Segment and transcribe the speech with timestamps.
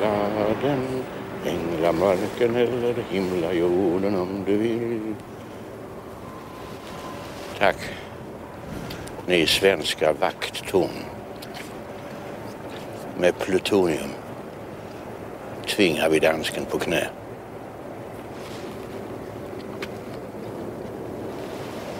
[0.00, 1.04] kalla den
[1.46, 5.14] änglamarken eller himlajorden om du vill.
[7.58, 7.76] Tack.
[9.26, 11.04] Ni svenska vakttorn.
[13.18, 14.10] Med plutonium
[15.66, 17.08] tvingar vi dansken på knä.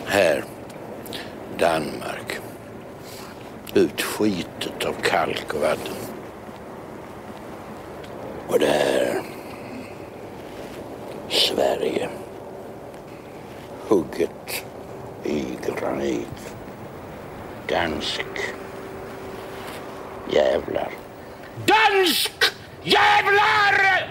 [0.07, 0.45] Här,
[1.59, 2.39] Danmark.
[3.75, 6.04] Utskitet av kalk och vatten.
[8.55, 9.23] Och där,
[11.29, 12.09] Sverige.
[13.89, 14.65] Hugget
[15.25, 16.55] i granit.
[17.69, 18.27] Dansk.
[20.31, 20.91] Jävlar.
[21.67, 22.45] Dansk
[22.83, 24.09] jävlar!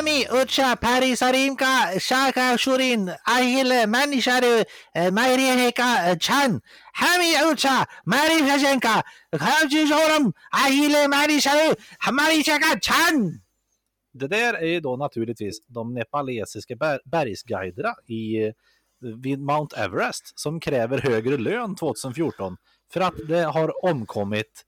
[0.00, 6.58] Hami Ucha Parisarimka Shaka Shurin Ahile Manisharu eh, Mairiheka eh, Chan
[6.94, 9.02] Hami Ucha Marishajenka
[9.34, 13.40] Khajijoram Ahile Manisharu Hamari Marishaka Chan
[14.12, 18.52] Det där är ju då naturligtvis de nepalesiska bergsguiderna i eh,
[19.00, 22.56] vid Mount Everest som kräver högre lön 2014
[22.92, 24.66] för att det har omkommit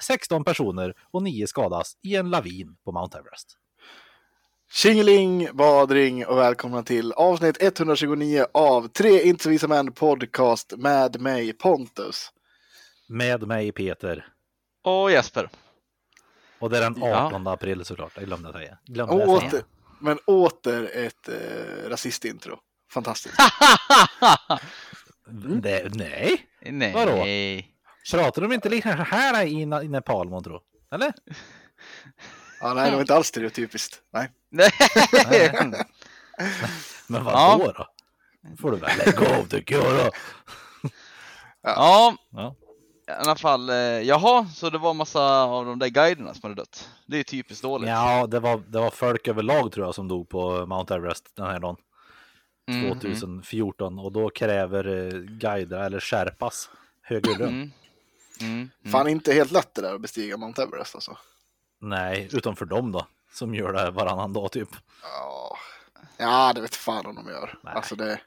[0.00, 3.57] 16 personer och 9 skadas i en lavin på Mount Everest.
[4.70, 11.20] Tjingeling, badring och välkomna till avsnitt 129 av Tre inte så visa män podcast med
[11.20, 12.32] mig Pontus.
[13.08, 14.26] Med mig Peter.
[14.84, 15.50] Och Jesper.
[16.58, 17.52] Och det är den 18 ja.
[17.52, 18.78] april såklart, jag glömde säga.
[18.84, 19.62] Glömde jag åter, säga.
[20.00, 22.58] Men åter ett eh, rasistintro.
[22.92, 23.36] Fantastiskt.
[25.28, 25.60] mm.
[25.62, 26.46] det, nej.
[26.60, 26.92] Nej.
[26.92, 28.22] Vadå?
[28.22, 30.60] Pratar de inte lika här i, i Nepal, månntro?
[30.92, 31.12] Eller?
[32.60, 34.00] Ja, nej, det var inte alls stereotypiskt.
[34.10, 34.28] Nej.
[37.06, 37.72] Men vad ja.
[37.76, 37.86] då?
[38.60, 40.10] får du väl lägga av tycker jag då.
[41.62, 42.16] Ja.
[42.30, 42.54] ja.
[43.08, 46.54] I alla fall, eh, jaha, så det var massa av de där guiderna som hade
[46.54, 46.88] dött.
[47.06, 47.88] Det är typiskt dåligt.
[47.88, 51.46] Ja, det var, det var folk överlag tror jag som dog på Mount Everest den
[51.46, 51.76] här dagen.
[52.98, 56.70] 2014 mm, och då kräver eh, guider eller sherpas
[57.02, 57.48] högre lön.
[57.48, 57.70] Mm.
[58.40, 58.92] Mm, mm.
[58.92, 61.16] Fan inte helt lätt det där att bestiga Mount Everest alltså.
[61.78, 64.68] Nej, utom för dem då, som gör det varannan dag typ.
[65.02, 65.56] Ja,
[66.16, 67.58] ja det vet fan om de gör.
[67.62, 67.74] Nej.
[67.74, 68.20] Alltså det,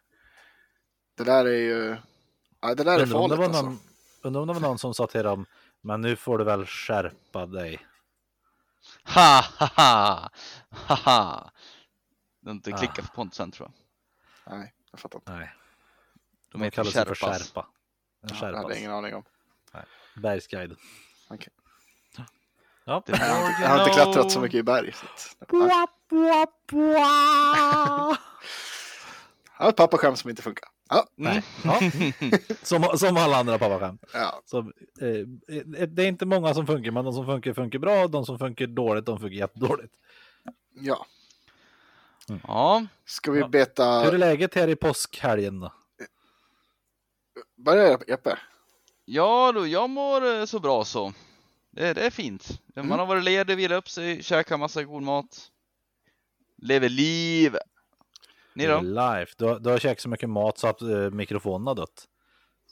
[1.17, 1.97] det där är ju,
[2.62, 3.78] ja, det där är farligt det alltså.
[4.22, 5.45] undrar om det var någon som sa till dem,
[5.81, 7.88] men nu får du väl skärpa dig.
[9.03, 10.29] Ha, ha, ha,
[10.69, 11.51] ha, ha.
[12.39, 13.01] Du har inte klickat ah.
[13.07, 13.72] på Pontusen tror
[14.45, 14.57] jag.
[14.57, 15.31] Nej, jag fattar inte.
[15.31, 15.53] Nej.
[16.51, 17.68] De, de kallas för skärpa.
[18.22, 19.23] En ja, jag hade ingen aning om.
[19.73, 19.83] Nej.
[20.16, 20.75] Bergsguide.
[21.29, 21.53] Okay.
[22.86, 23.03] Ja.
[23.06, 24.94] Jag, har, jag har inte klättrat så mycket i berg.
[24.94, 26.97] Så att, bua, bua, bua.
[29.58, 30.69] jag har ett pappaskämt som inte funkar.
[30.90, 31.08] Ja.
[31.16, 31.44] Nej.
[31.64, 31.80] Ja.
[32.64, 34.03] som, som alla andra pappaskämt.
[34.14, 34.42] Ja.
[34.46, 34.58] Så,
[35.02, 38.08] eh, det är inte många som funkar, men de som funkar funkar bra.
[38.08, 39.94] De som funkar dåligt, de funkar jättedåligt.
[40.74, 41.06] Ja.
[42.30, 42.42] Mm.
[42.48, 42.86] Ja.
[43.06, 44.02] Ska vi beta?
[44.02, 45.74] Hur är läget här i påskhelgen då?
[47.58, 48.38] Börja Jeppe.
[49.06, 51.13] Ja, då, jag mår eh, så bra så.
[51.72, 52.62] Det, det är fint.
[52.76, 53.00] Man mm.
[53.00, 55.52] har varit ledig, vilat upp sig, käkat massa god mat.
[56.58, 57.56] Lever liv.
[58.56, 58.82] Ni då?
[58.82, 59.34] Life.
[59.38, 62.08] Du, har, du har käkat så mycket mat så att uh, mikrofonen har dött.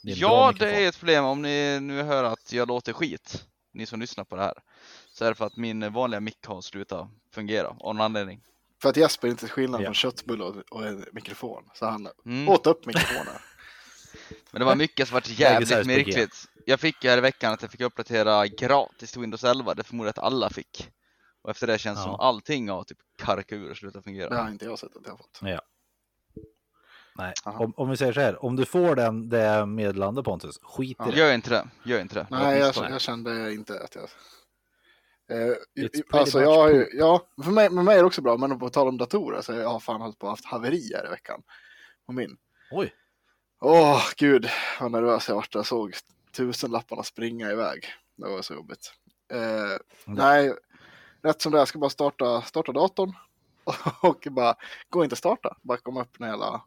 [0.04, 3.46] Det ja, det är ett problem om ni nu hör att jag låter skit.
[3.74, 4.54] Ni som lyssnar på det här.
[5.14, 8.42] Så är det för att min vanliga mick har slutat fungera av någon anledning.
[8.82, 9.86] För att Jesper inte skillnad ja.
[9.86, 11.64] från köttbulle och, och en mikrofon.
[11.74, 12.50] Så han mm.
[12.50, 13.34] åt upp mikrofonen.
[14.52, 16.46] Men det var mycket som var jävligt märkligt.
[16.70, 20.10] Jag fick här i veckan att jag fick uppdatera gratis till Windows 11, det förmodar
[20.10, 20.90] att alla fick.
[21.42, 22.06] Och efter det känns det ja.
[22.06, 24.30] som allting har typ karkat ur och slutat fungera.
[24.30, 25.40] Det har inte jag sett att jag har fått.
[25.42, 25.62] Ja.
[27.16, 30.98] Nej, om, om, vi säger så här, om du får den, det meddelande Pontus, skit
[31.00, 31.08] ja.
[31.08, 31.18] i det.
[31.18, 32.28] Gör inte det, gör inte det.
[32.30, 34.04] Nej, jag, jag kände inte att jag...
[35.38, 35.56] Eh,
[36.12, 38.70] alltså jag har ju, ja, för mig, med mig är det också bra, men på
[38.70, 41.44] tal om datorer så jag har fan hållit på att haft haverier i veckan.
[42.06, 42.38] På min.
[42.72, 42.94] Oj.
[43.62, 44.50] Åh, oh, gud
[44.80, 45.56] vad nervös jag vart.
[45.56, 45.94] Jag såg
[46.32, 47.86] tusenlapparna springa iväg.
[48.16, 48.94] Det var så jobbigt.
[49.32, 49.80] Eh, mm.
[50.06, 50.54] Nej,
[51.22, 53.14] rätt som det är, jag ska bara starta, starta datorn
[54.02, 54.56] och bara,
[54.90, 56.62] gå inte starta, bara komma upp en jävla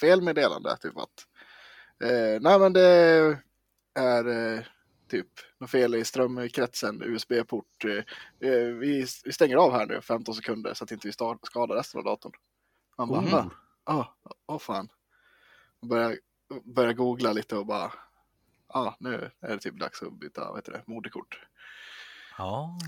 [0.00, 0.76] felmeddelande.
[0.76, 1.26] Typ att,
[2.04, 3.38] eh, nej men det
[3.94, 4.62] är eh,
[5.08, 7.84] typ något fel i strömkretsen, USB-port.
[7.84, 11.12] Eh, eh, vi, vi, stänger av här nu 15 sekunder så att inte vi
[11.42, 12.32] skadar resten av datorn.
[12.98, 13.50] Man bara, mm.
[13.84, 14.88] ah, oh, oh, fan.
[15.80, 16.18] Börjar
[16.64, 17.92] börja googla lite och bara,
[18.74, 21.40] ja nu är det typ dags att byta vad heter det, moderkort.
[22.38, 22.78] Ja.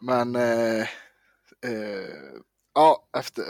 [0.00, 0.80] Men eh,
[1.60, 2.08] eh,
[2.74, 3.44] ja, efter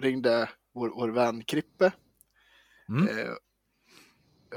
[0.00, 1.92] ringde vår, vår vän Krippe.
[2.88, 3.08] Mm.
[3.18, 3.32] Eh,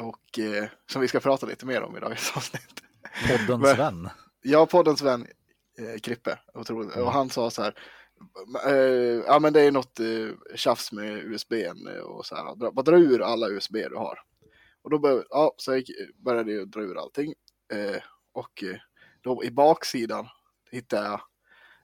[0.03, 2.83] och eh, som vi ska prata lite mer om i dagens avsnitt.
[3.27, 4.09] Poddens Men- vän.
[4.41, 5.27] Ja, poddens vän
[5.79, 6.95] eh, Krippe, otroligt.
[6.95, 7.07] Mm.
[7.07, 7.75] och han sa så här,
[8.67, 11.53] eh, ja men det är något eh, tjafs med USB
[12.03, 14.19] och så här, bara dra ur alla USB du har.
[14.81, 17.33] Och då bör, ja, så jag gick- började jag dra ur allting.
[17.73, 18.77] Eh, och eh,
[19.21, 20.27] då i baksidan
[20.71, 21.21] hittade jag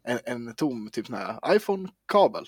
[0.04, 2.46] en, en tom typ sån här iPhone-kabel.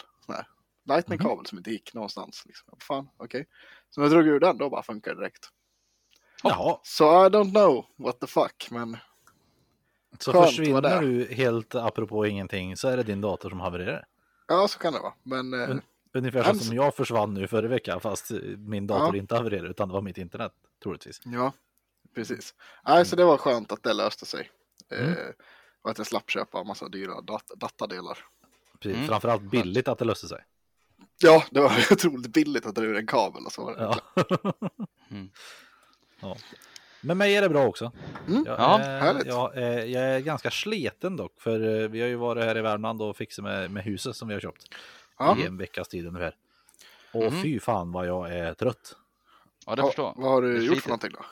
[0.89, 2.44] Lightning-kabel som inte gick någonstans.
[2.45, 2.77] Liksom.
[2.81, 3.45] Fan, okej.
[3.89, 5.49] Så när jag drog ur den, då bara funkar det direkt.
[6.44, 8.97] Jaha, Så I don't know what the fuck, men
[10.19, 14.05] så Skönt, försvinner du helt apropå ingenting så är det din dator som havererar.
[14.47, 15.13] ja, så kan det vara.
[15.23, 15.81] Men eh, Men-
[16.13, 16.65] Ungefär så Hemskt.
[16.65, 19.21] som jag försvann nu förra veckan fast min dator Ja.
[19.21, 20.51] inte havererade utan det var mitt internet
[20.83, 21.21] troligtvis.
[21.24, 21.54] Ja,
[22.15, 22.54] precis.
[22.86, 24.50] Nej, så det var skönt att det löste sig.
[24.92, 25.09] Mm.
[25.12, 25.18] Eh,
[25.81, 28.18] och att jag slapp köpa en massa dyra dat datadelar.
[28.80, 28.95] Precis.
[28.98, 29.07] Mm.
[29.07, 30.44] Framförallt billigt att det löste sig.
[31.21, 33.81] Ja, det var otroligt billigt att dra ur en kabel och så var det.
[33.81, 34.00] Ja.
[35.12, 35.30] Mm.
[36.19, 36.38] ja.
[37.01, 37.92] Men mig är det bra också.
[38.27, 38.44] Mm.
[38.45, 39.25] Jag, Ja, är, härligt.
[39.25, 42.62] jag, är, jag är ganska sleten dock, för eh, vi har ju varit här i
[42.62, 44.75] Värmland och fixat med, med huset som vi har köpt
[45.18, 45.38] Ja.
[45.38, 46.36] i en veckas tid ungefär.
[47.12, 47.42] Och Mhm.
[47.42, 48.96] fy fan vad jag är trött.
[49.66, 50.24] Ja, det förstår jag.
[50.24, 51.25] vad har du gjort för någonting då?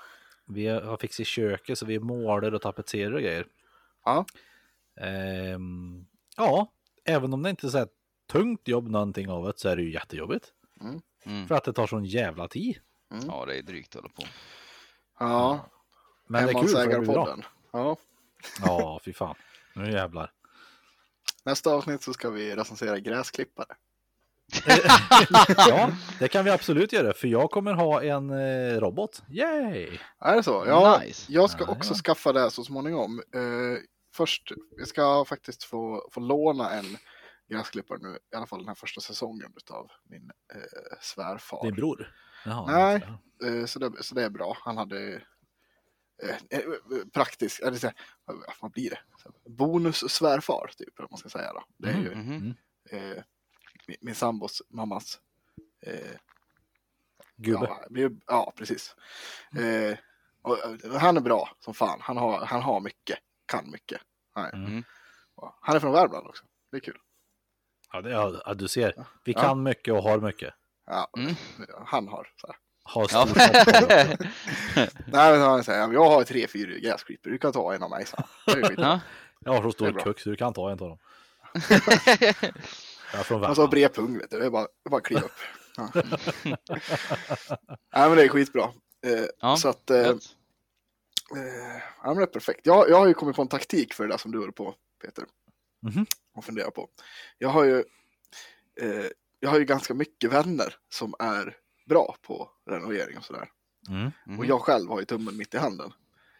[0.45, 3.45] Vi har fixat i köket så vi målar och tapetserar och grejer.
[4.05, 4.25] Ja.
[5.01, 6.05] Ehm,
[6.37, 6.71] ja,
[7.05, 7.87] även om det inte är så här
[8.31, 10.53] tungt jobb någonting av det så är det ju jättejobbigt.
[11.25, 11.47] Mm.
[11.47, 12.79] För att det tar sån jävla tid.
[13.27, 14.23] Ja, det är drygt att hålla på.
[15.19, 15.69] Ja,
[16.27, 17.37] Men det är kul för det blir bra.
[17.71, 17.97] Ja.
[18.61, 19.35] Ja, fy fan.
[19.75, 20.31] Nu jävlar.
[21.45, 23.67] Nästa avsnitt så ska vi recensera gräsklippare.
[25.57, 27.13] Ja, det kan vi absolut göra.
[27.13, 29.21] För jag kommer ha en eh, robot.
[29.29, 29.97] Yay!
[30.19, 30.63] Är det så?
[30.67, 31.31] Ja, Nice.
[31.31, 31.97] jag ska också ja.
[31.97, 33.19] skaffa det så småningom.
[33.35, 33.81] Eh,
[34.15, 36.85] först, jag ska faktiskt få, få låna en
[37.49, 41.63] gräsklippare nu, i alla fall den här första säsongen av min eh, svärfar.
[41.65, 42.13] Din bror?
[42.45, 42.99] Jaha, Nej.
[43.01, 44.57] så- Eh, så, det, så det är bra.
[44.61, 45.21] Han hade
[46.23, 46.61] eh, eh,
[47.13, 47.95] praktiskt, eller så, här,
[48.61, 48.99] vad- blir det?
[49.49, 51.53] Bonus svärfar, typ, om man ska säga.
[51.53, 51.63] Då.
[51.77, 52.53] Det är ju Mhm.
[52.89, 53.23] eh,
[54.01, 55.19] min, sambos mammas
[55.85, 56.17] eh,
[57.35, 57.65] Gubbe.
[57.65, 58.95] Ja, blir- ja precis.
[59.57, 59.97] Eh,
[60.41, 60.57] och,
[60.99, 61.99] han är bra som fan.
[62.01, 64.01] Han har, han har mycket, kan mycket.
[64.35, 64.51] Nej.
[64.53, 64.83] Mm.
[65.35, 66.43] Och Han är från Värmland också.
[66.71, 66.97] Det är kul.
[67.91, 69.05] Ja, det, ja, ja, du ser.
[69.25, 69.41] Vi Ja.
[69.41, 70.53] kan mycket och har mycket.
[70.85, 71.35] Ja, Mm.
[71.85, 72.55] Han har så här.
[72.87, 74.17] Har stor ja.
[75.07, 77.29] Nej, men han säger, jag har tre, fyra gräsklippor.
[77.29, 78.17] Du kan ta en av mig, så.
[78.77, 78.99] Ja.
[79.39, 80.97] Jag har så stor kuk så du kan ta en av dem.
[83.43, 84.39] Han sa bred pung, vet du.
[84.39, 85.31] Det är bara, bara kliva upp.
[85.77, 85.89] Ja.
[87.93, 88.63] Nej, men det är skitbra.
[89.05, 89.97] Eh, Ja, så att, eh.
[89.99, 90.15] Eh,
[92.03, 92.59] ja, men det är perfekt.
[92.63, 94.75] Jag, jag har ju kommit på en taktik för det där som du håller på,
[95.01, 95.25] Peter.
[95.81, 96.05] Mhm.
[96.35, 96.87] Och funderar på.
[97.37, 97.83] Jag har ju,
[98.81, 99.05] eh,
[99.39, 101.55] jag har ju ganska mycket vänner som är
[101.85, 103.49] bra på renovering och sådär.
[103.89, 104.11] Mm.
[104.25, 104.39] Mhm.
[104.39, 105.93] Och jag själv har ju tummen mitt i handen.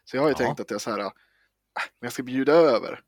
[0.06, 0.46] Så jag har ju Ja.
[0.46, 1.04] tänkt att jag så här, äh,
[1.76, 3.00] men jag ska bjuda över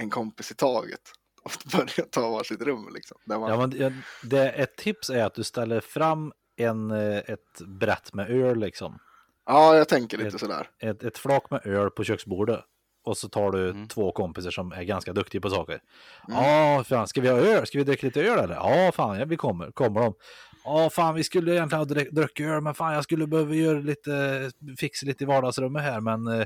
[0.00, 1.00] en kompis i taget
[1.42, 3.18] och börja ta varsitt rum liksom.
[3.26, 8.14] Man, Ja, men det- ett tips är att du ställer fram en, eh, ett brett
[8.14, 8.98] med öl liksom.
[9.46, 10.70] ja, jag tänker lite Ett- sådär.
[10.78, 12.60] Ett, ett flak med öl på köksbordet.
[13.04, 13.88] Och så tar du Mm.
[13.88, 15.80] två kompisar som är ganska duktiga på saker.
[16.28, 16.42] Mm.
[16.44, 17.66] Ja, fan, ska vi ha öl?
[17.66, 18.54] Ska vi dricka lite öl eller?
[18.54, 19.70] Ja, fan, ja, vi kommer.
[19.70, 20.14] Kommer de?
[20.68, 23.78] Ja, fan, vi skulle egentligen ha druck- druckit öl, men fan, jag skulle behöva göra
[23.78, 26.40] lite, fixa lite i vardagsrummet här, men eh,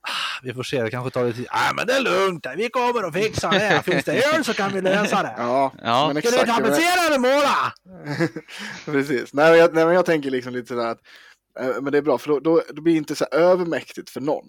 [0.00, 1.46] ah, vi får se, det kanske tar lite tid.
[1.54, 3.82] Nej, men det är lugnt, vi kommer att fixa det.
[3.84, 5.34] Finns det öl så kan vi lösa det.
[5.38, 6.10] Ja, Ja.
[6.12, 6.58] men Ska du exakt.
[6.58, 7.72] tapetsera eller måla?
[8.84, 9.34] Precis.
[9.34, 11.00] Nej men, jag, nej, men jag tänker liksom lite sådär att,
[11.60, 14.20] eh, men det är bra, för då, då, då blir det inte så övermäktigt för
[14.20, 14.46] någon.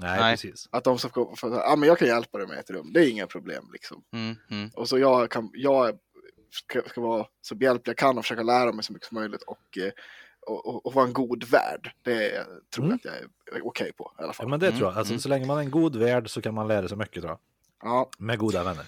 [0.00, 0.32] Nej, Nej.
[0.32, 0.68] precis.
[0.72, 3.10] Att de ska få, ja men jag kan hjälpa dig med ett rum, det är
[3.10, 4.02] inga problem liksom.
[4.14, 4.70] Mm, mm.
[4.74, 5.92] Och så jag, kan, jag
[6.50, 9.42] ska, ska vara så behjälplig jag kan och försöka lära mig så mycket som möjligt
[9.42, 9.92] och, eh,
[10.46, 11.92] och, och, och vara en god värd.
[12.02, 12.30] Det
[12.74, 12.94] tror jag Mm.
[12.94, 14.48] att jag är okej på i alla Ja, fall.
[14.48, 14.98] men det Mm, tror jag.
[14.98, 15.20] Alltså, mm.
[15.20, 17.38] Så länge man är en god värd så kan man lära sig mycket tror jag.
[17.90, 18.84] Ja, Med goda vänner.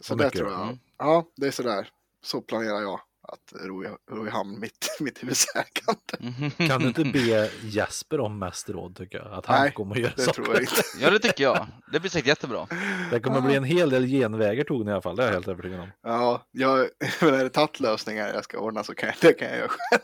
[0.00, 0.62] så Och det mycket tror jag.
[0.62, 0.78] mm.
[0.98, 1.88] Ja, det är sådär.
[2.22, 3.00] Så planerar jag
[3.34, 6.00] att ro i, ro i hamn mitt, mitt husägande.
[6.20, 6.68] Mhm.
[6.68, 9.32] Kan du inte be Jesper om mest råd tycker jag?
[9.32, 10.32] Att han Nej, kommer att göra Det så.
[10.32, 10.72] tror jag inte.
[11.00, 11.66] Ja, det tycker jag.
[11.92, 12.66] Det blir säkert jättebra.
[13.10, 15.32] Det kommer bli en hel del genvägar tog ni i alla fall, det är jag
[15.34, 15.88] helt övertygad om.
[16.02, 16.88] Ja, jag,
[17.20, 20.02] men är det tattlösningar jag ska ordna så kan jag, det kan jag göra själv.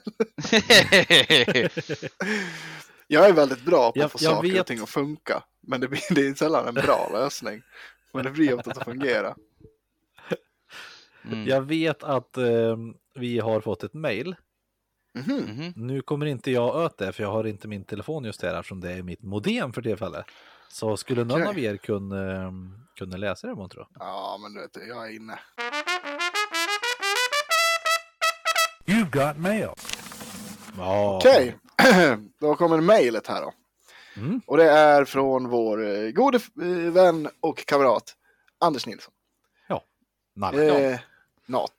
[3.06, 5.42] Jag är väldigt bra på Jag- att få saker vet- och ting att funka.
[5.66, 7.62] Men det, blir, det är sällan en bra lösning.
[8.14, 9.34] Men det blir ofta att fungera.
[11.24, 11.46] Mm.
[11.46, 12.76] Jag vet att eh,
[13.14, 14.36] vi har fått ett mail.
[15.14, 15.36] Mhm.
[15.36, 15.72] Mhm.
[15.76, 18.80] Nu kommer inte jag öt det, för jag har inte min telefon just här eftersom
[18.80, 20.24] det är mitt modem för tillfället.
[20.68, 21.48] Så skulle någon Okej.
[21.48, 22.52] av er kunna, eh,
[22.98, 23.86] kunna läsa det, tror.
[23.94, 25.38] Ja, men du vet, jag är inne.
[28.86, 29.68] You've got mail.
[30.76, 31.56] Ja, Okej.
[32.40, 33.52] då kommer mejlet här då.
[34.16, 34.40] Mm.
[34.46, 38.16] Och det är från vår eh, gode eh, vän och kamrat
[38.58, 39.12] Anders Nilsson.
[40.40, 40.92] Nalle.
[40.92, 41.00] Eh,
[41.46, 41.72] NATO.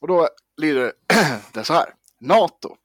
[0.00, 0.92] Och då lyder
[1.52, 1.94] det så här.
[2.20, 2.76] NATO.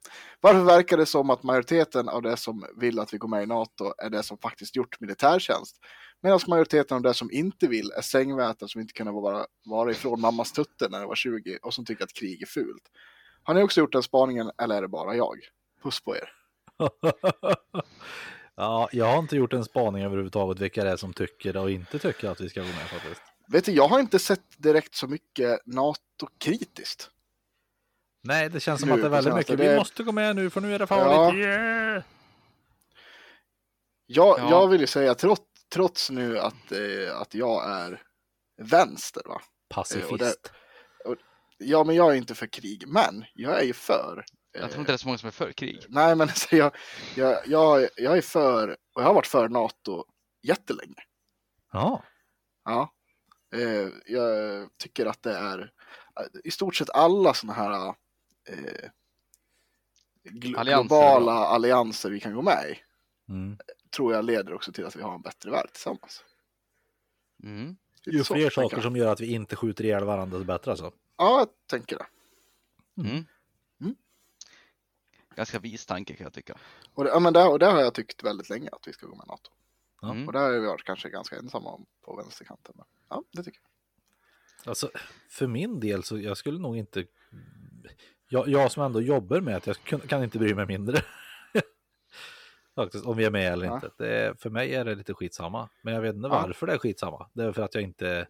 [0.41, 3.45] Varför verkar det som att majoriteten av det som vill att vi går med i
[3.45, 5.75] NATO är det som faktiskt gjort militärtjänst?
[6.21, 10.21] Medan majoriteten av det som inte vill är sängvätare som inte kunde vara, vara ifrån
[10.21, 12.83] mammas tutte när de var 20 och som tycker att krig är fult.
[13.43, 15.37] Har ni också gjort den spaningen eller är det bara jag?
[15.83, 16.29] Puss på er.
[18.55, 21.99] ja, jag har inte gjort en spaning överhuvudtaget vilka det är som tycker och inte
[21.99, 23.21] tycker att vi ska gå med faktiskt.
[23.47, 27.09] Vet du, jag har inte sett direkt så mycket NATO-kritiskt.
[28.23, 29.57] Nej, det känns som Nu att det är väldigt mycket.
[29.57, 31.39] det- Vi måste gå med nu för nu är det farligt.
[31.45, 31.49] Ja.
[31.49, 32.03] Yeah!
[34.05, 34.49] Jag, Ja.
[34.49, 35.41] jag vill ju säga, trots,
[35.73, 38.01] trots nu att, eh, att jag är
[38.61, 39.41] vänster, va?
[39.69, 40.51] Pacifist.
[41.57, 44.25] Ja, men jag är inte för krig, men jag är ju för.
[44.55, 45.85] eh, Jag tror inte det är så många som är för krig.
[45.89, 46.75] Nej, men alltså, jag,
[47.15, 50.05] jag, jag, jag är för, och jag har varit för NATO
[50.43, 51.03] jättelänge.
[51.71, 52.03] Ja.
[52.65, 52.91] Ja.
[53.55, 55.59] Eh, jag tycker att det är
[56.19, 57.93] eh, i stort sett alla sådana här
[58.47, 58.89] eh,
[60.23, 62.79] gl- Allianser, globala allianser vi kan gå med i.
[63.31, 63.57] Mm.
[63.95, 66.23] Tror jag leder också till att vi har en bättre värld tillsammans.
[67.43, 67.77] Mm.
[68.05, 70.91] Ju så, fler saker som gör att vi inte skjuter ihjäl varandra, desto bättre alltså.
[71.17, 72.05] Ja, jag tänker det.
[73.01, 73.25] Mm.
[73.81, 73.95] Mm.
[75.35, 76.57] Ganska vis tanke kan jag tycka.
[76.93, 79.07] Och det, ja, men det, och det har jag tyckt väldigt länge att vi ska
[79.07, 79.51] gå med NATO.
[80.03, 80.27] Mm.
[80.27, 82.73] Och det har vi varit kanske ganska ensamma om på vänsterkanten.
[82.77, 84.69] Men, ja, det tycker jag.
[84.69, 84.91] Alltså,
[85.29, 87.05] för min del så jag skulle nog inte...
[88.33, 91.01] Jag, jag som ändå jobbar med att jag kan, kan inte bry mig mindre.
[92.75, 93.75] Faktiskt, om vi är med eller Ja.
[93.75, 93.89] inte.
[93.97, 95.69] Det, för mig är det lite skitsamma.
[95.81, 96.41] Men jag vet inte Ja.
[96.47, 97.29] varför det är skitsamma.
[97.33, 98.27] Det är för att jag inte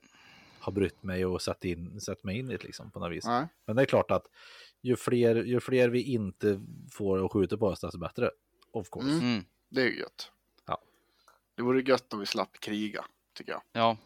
[0.59, 3.25] har brytt mig och satt, in, satt mig in i det liksom på något vis.
[3.25, 3.47] Nej.
[3.65, 4.25] Men det är klart att
[4.81, 8.31] ju fler, ju fler vi inte får och skjuter på oss, desto bättre.
[8.71, 9.09] Of course.
[9.09, 9.19] Mm.
[9.25, 9.43] Mm.
[9.69, 10.31] Det är ju gött.
[10.67, 10.81] Ja.
[11.55, 13.61] Det vore gött om vi slapp kriga, tycker jag.
[13.73, 13.97] Ja,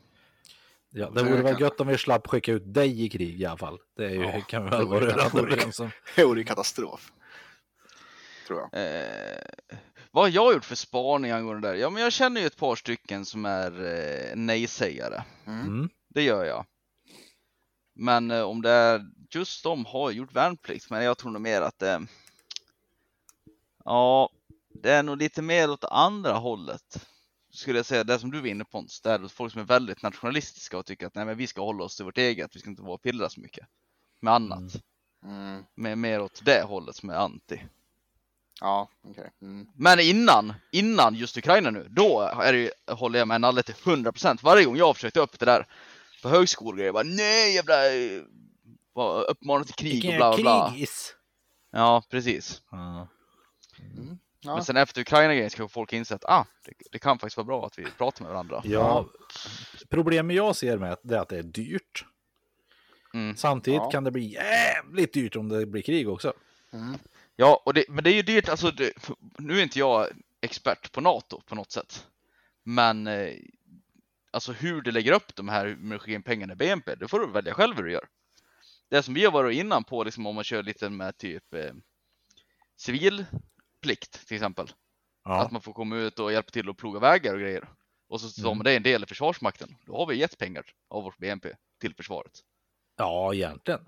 [0.98, 3.58] Ja, Det vore väl gött om vi slapp skicka ut dig i krig i alla
[3.58, 3.80] fall.
[3.98, 5.92] Det är ju, Ja, kan vi det väl vara rörande överens om.
[6.16, 7.12] Det vore katastrof.
[8.48, 8.70] Tror jag.
[8.86, 9.42] Eh,
[10.12, 11.82] vad har jag gjort för spaning angående det där?
[11.82, 15.24] Ja, men jag känner ju ett par stycken som är eh, nej-sägare.
[15.48, 15.68] Mm.
[15.68, 15.90] Mm.
[16.10, 16.66] Det gör jag.
[17.96, 21.62] Men eh, om det är just de har gjort värnplikt, men jag tror nog mer
[21.62, 22.02] att det.
[23.86, 24.30] Ja,
[24.84, 27.08] det är nog lite mer åt andra hållet.
[27.56, 29.66] Skulle jag säga det som du var inne på, Pontus, det är folk som är
[29.66, 32.60] väldigt nationalistiska och tycker att nej, men vi ska hålla oss till vårt eget, vi
[32.60, 33.68] ska inte vara och pillra så mycket
[34.20, 34.76] med annat.
[35.24, 35.64] Mm.
[35.76, 37.62] Med, mer åt det hållet som är anti.
[38.62, 39.32] Ja, okej.
[39.42, 39.68] Mm.
[39.76, 44.40] Men innan, innan just Ukraina nu, då är det, håller jag med Nalle till 100%.
[44.42, 45.68] Varje gång jag har försökt upp det där
[46.22, 47.76] på högskolan, bara nej jävla
[49.28, 50.70] uppmanar till krig och bla bla bla.
[50.70, 51.16] Krigis.
[51.72, 52.62] Ja, precis.
[52.72, 53.08] Ja.
[54.46, 54.56] Ja.
[54.56, 57.66] Men sen efter Ukraina-grejen ska folk inse att ah, det, det kan faktiskt vara bra
[57.66, 58.62] att vi pratar med varandra.
[58.66, 59.06] Ja,
[59.90, 62.06] problemet jag ser med det är att det är dyrt.
[63.14, 63.36] Mm.
[63.36, 63.92] Samtidigt Ja.
[63.92, 66.34] kan det bli jävligt dyrt om det blir krig också.
[66.74, 66.98] Mm.
[67.36, 68.92] Ja, och det, men det är ju dyrt, alltså det,
[69.38, 70.08] nu är inte jag
[70.42, 72.08] expert på NATO på något sätt.
[72.64, 73.34] Men eh,
[74.32, 77.54] alltså hur du lägger upp de här med pengarna i BNP, det får du välja
[77.54, 78.06] själv hur du gör.
[78.90, 81.72] Det som vi har varit innan på, liksom om man kör lite med typ eh,
[83.86, 84.72] civilplikt till exempel.
[85.24, 87.70] Ja, Att man får komma ut och hjälpa till att ploga vägar och grejer.
[88.10, 88.64] Och så tar Mm.
[88.64, 89.76] det en del i Försvarsmakten.
[89.86, 91.50] Då har vi gett pengar av vårt BNP
[91.82, 92.32] till försvaret.
[92.98, 93.80] ja egentligen.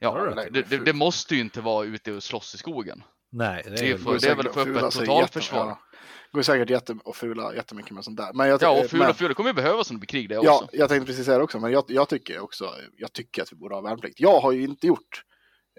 [0.00, 3.02] Ja, det, det, det måste ju inte vara ute och slåss i skogen.
[3.32, 5.58] Nej, det Det är är, för- det är väl att få upp ett sig totalförsvar.
[5.68, 5.98] jätte- ja.
[6.32, 8.32] går säkert jätte och fula jättemycket med sånt där.
[8.32, 10.28] Men jag, Ja, och fula men, och fula kommer ju behövas om det blir krig
[10.28, 10.48] det också.
[10.50, 13.52] Ja, jag tänkte precis säga det också, men jag, jag tycker också, jag tycker att
[13.52, 14.20] vi borde ha värnplikt.
[14.20, 15.22] Jag har ju inte gjort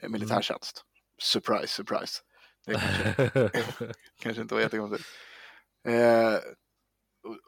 [0.02, 0.84] eh, militärtjänst.
[1.22, 2.22] Surprise, surprise.
[2.70, 5.10] Det kanske, kanske inte var jättekonstigt.
[5.88, 6.36] Eh,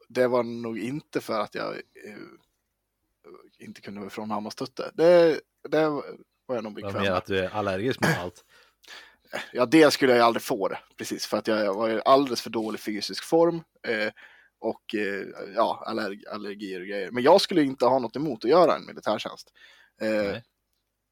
[0.10, 2.16] det var nog inte för att jag eh,
[3.60, 4.92] inte kunde vara ifrån mammas tutte.
[4.94, 5.90] Det, det
[6.46, 7.14] var jag nog bekväm med.
[7.14, 8.46] att du är allergisk mot allt.
[9.54, 12.42] Ja, det skulle jag ju aldrig få det, precis, för att jag var i alldeles
[12.42, 14.12] för dålig fysisk form eh,
[14.60, 15.26] och eh,
[15.56, 17.12] ja, allerg allergier och grejer.
[17.12, 19.54] Men jag skulle inte ha något emot att göra en militärtjänst.
[20.02, 20.38] Eh,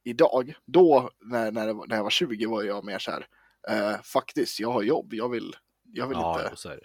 [0.04, 3.28] idag, då när, när jag var 20 var jag mer så här,
[3.70, 5.56] eh, faktiskt, jag har jobb, jag vill,
[5.94, 6.80] jag vill Ja, inte,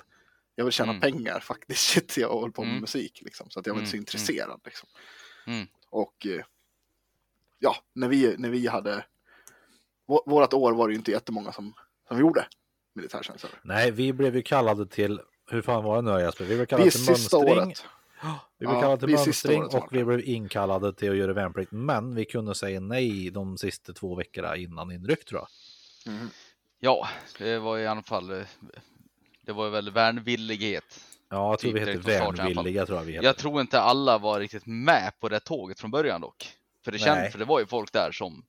[0.54, 1.00] jag vill tjäna Mm.
[1.00, 2.80] pengar faktiskt, shit, jag håller på med Mm.
[2.80, 4.88] musik liksom, så att jag var inte så Mm, intresserad liksom.
[5.46, 5.66] Mm.
[5.90, 6.44] Och eh,
[7.58, 9.04] ja, när vi, när vi hade,
[10.06, 11.74] vå- vårat år var det ju inte jättemånga som,
[12.08, 12.46] som gjorde
[12.94, 13.46] militärtjänst.
[13.62, 16.44] Nej, vi blev ju kallade till, hur fan var det nu Jesper?
[16.44, 17.42] Vi blev Vi kallade är till mönstring.
[17.42, 17.84] året.
[18.58, 21.72] Vi blev Ja, kallade till vi mönstring och vi blev inkallade till att göra värnplikt.
[21.72, 25.48] Men vi kunde säga nej de sista två veckorna innan inryck tror jag.
[26.14, 26.28] Mm.
[26.84, 28.46] Ja, det var i alla fall, eh,
[29.42, 31.00] det var väl värnvillighet.
[31.28, 32.36] Ja, jag tror vi Typ fall.
[32.36, 33.24] värnvilliga tror jag vi heter.
[33.24, 36.52] Jag tror inte alla var riktigt med på det tåget från början dock.
[36.84, 38.44] För det, känd, för det var ju folk där som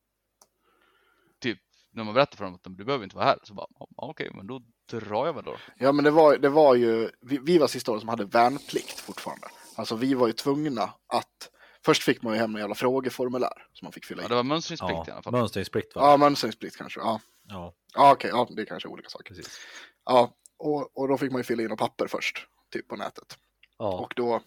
[1.42, 1.60] typ
[1.92, 4.32] när man berättade för dem att du behöver inte vara här så bara "Ja, okej,
[4.34, 4.62] men då
[4.92, 5.56] drar jag väl då.
[5.77, 9.00] Ja, men det var, det var ju, vi, vi var sista året som hade värnplikt
[9.00, 9.48] fortfarande.
[9.75, 11.50] Alltså vi var ju tvungna att,
[11.86, 14.25] först fick man ju hem en jävla frågeformulär som man fick fylla i.
[14.25, 15.34] Ja, det var mönstringsplikt i alla Ja, fall.
[15.34, 16.01] mönstringsplikt va?
[16.12, 17.00] Ja, mönstringsplikt kanske.
[17.00, 19.36] Ja, Ja, ja okej, ja, det är kanske olika saker.
[19.36, 19.60] precis.
[20.06, 23.38] Ja, och, och då fick man ju fylla i några papper först, typ på nätet.
[23.78, 24.42] Ja, Och då,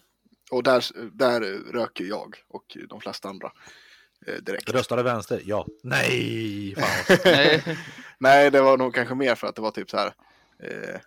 [0.51, 0.85] och där,
[1.17, 1.41] där
[1.71, 3.51] röker jag och de flesta andra
[4.27, 4.69] eh, direkt.
[4.69, 5.41] röstade vänster?
[5.45, 5.65] Ja.
[5.83, 6.75] Nej!
[7.25, 7.63] Nej,
[8.19, 10.13] Nej, det var nog kanske mer för att det var typ så här.
[10.63, 10.99] Eh,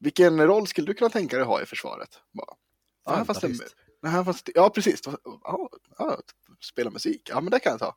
[0.00, 2.20] vilken roll skulle du kunna tänka dig ha i försvaret?
[2.32, 2.56] Bara,
[3.04, 5.00] ja, fast det, fast, ja, precis.
[5.24, 5.68] Ja,
[5.98, 6.18] ja,
[6.60, 7.96] spela musik, ja men det kan jag ta.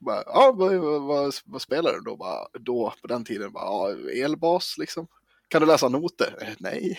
[0.00, 2.16] Bara, ja, vad, vad, vad, spelar du då?
[2.16, 5.06] Bara, då, på den tiden, bara, ja, elbas liksom.
[5.48, 6.34] Kan du läsa noter?
[6.40, 6.98] Eh, nej.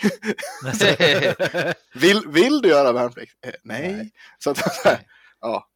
[1.94, 3.46] vill, vill du göra värnplikt?
[3.46, 3.92] Eh, nej.
[3.92, 4.10] Nej.
[4.38, 5.00] Så att, här,
[5.40, 5.66] ja.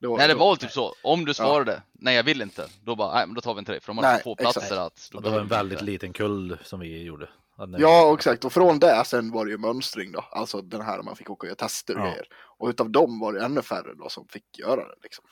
[0.00, 0.94] Då, nej, det var typ så.
[1.02, 3.72] Om du svarade nej, jag vill inte, då bara nej, men då tar vi inte
[3.72, 4.80] dig för de har Nej, få platser exakt.
[4.80, 5.08] att.
[5.12, 7.28] Då det var en väldigt liten kull som vi gjorde.
[7.56, 8.44] Ja, Ja, exakt.
[8.44, 10.20] Och från det sen var det ju mönstring då.
[10.20, 12.10] Alltså den här man fick åka och göra tester och Ja.
[12.10, 12.26] grejer.
[12.58, 15.24] Och utav dem var det ännu färre då som fick göra det liksom.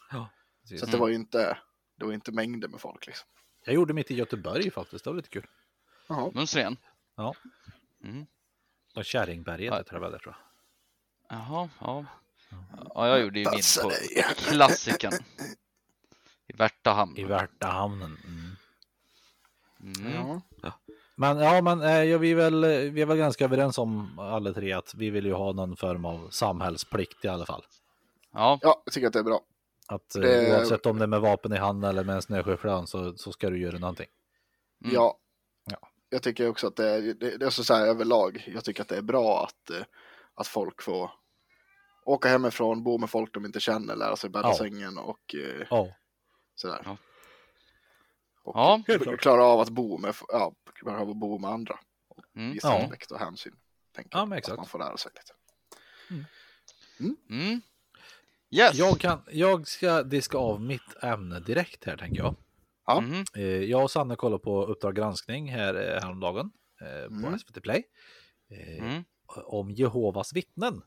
[0.62, 0.80] precis.
[0.80, 1.58] Så det var ju inte,
[1.98, 3.28] det var inte mängder med folk liksom.
[3.64, 5.46] Jag gjorde mitt i Göteborg faktiskt, det var lite kul.
[6.08, 6.30] Jaha.
[6.34, 6.76] Mönstringen?
[7.16, 7.34] Ja.
[8.04, 8.26] Mm.
[8.96, 9.76] Och Kärringberget Ja.
[9.78, 10.34] heter det väl där tror
[11.28, 11.38] jag.
[11.38, 12.04] Jaha, ja.
[12.94, 13.90] Ja, jag gjorde ju min på
[14.36, 15.12] klassikern.
[16.46, 17.16] I Värtahamn.
[17.16, 18.16] I Värtahamnen.
[18.26, 18.56] Mm.
[20.06, 20.40] Mm.
[20.62, 20.72] Ja.
[21.16, 24.52] Men ja, men eh, ja, vi, är väl, vi är väl ganska överens om alla
[24.52, 27.64] tre att vi vill ju ha någon form av samhällsplikt i alla fall.
[28.32, 29.40] Ja, ja, jag tycker att det är bra.
[29.88, 32.86] Att eh, Det- oavsett om det är med vapen i hand eller med en snöskyfflan
[32.86, 34.06] så, så ska du göra någonting.
[34.84, 34.94] Mm.
[34.94, 35.18] Ja.
[35.70, 35.78] Ja.
[36.08, 38.44] Jag tycker också att det är, det, det är så, så här överlag.
[38.54, 39.84] Jag tycker att det är bra att, eh,
[40.34, 41.10] att folk får
[42.04, 44.54] åka hemifrån, bo med folk de inte känner, lära sig bädda Ja.
[44.54, 45.34] sängen och
[45.70, 45.88] Ja,
[46.54, 46.82] sådär.
[46.84, 46.96] Ja.
[48.44, 48.82] Och Ja.
[49.18, 51.78] Klara av att bo med, ja, klara av att bo med andra.
[52.36, 52.52] Mm.
[52.52, 52.82] Visa Ja.
[52.82, 53.56] respekt och hänsyn.
[53.94, 55.32] Tänker Ja, Att man får lära sig lite.
[57.30, 57.60] Mm.
[58.50, 58.74] Yes.
[58.74, 62.34] jag, kan, jag ska diska av mitt ämne direkt här tänker jag.
[62.86, 63.04] Ja.
[63.36, 67.38] Eh, jag och Sanne kollade på Uppdrag granskning här eh, häromdagen eh, på Mm.
[67.38, 67.84] SVT Play.
[68.80, 69.04] Mm.
[69.26, 70.82] Om Jehovas vittnen.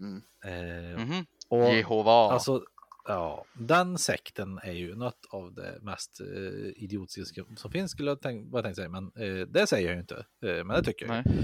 [0.00, 0.22] Mm.
[0.44, 1.26] Eh, Mhm.
[1.48, 2.12] och, Jehova.
[2.32, 2.64] Alltså,
[3.08, 8.20] ja, den sekten är ju något av det mest eh, idiotiska som finns skulle jag
[8.22, 9.04] tänk, vad jag tänkte säga, men
[9.40, 10.16] eh, det säger jag ju inte.
[10.44, 11.24] Eh, men det tycker jag.
[11.26, 11.34] Nej.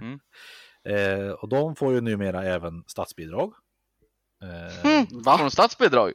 [0.00, 0.20] Mm.
[1.28, 3.54] eh, och de får ju numera även statsbidrag.
[4.42, 5.06] Eh, Mm.
[5.24, 5.32] Va?
[5.38, 6.12] Får de statsbidrag?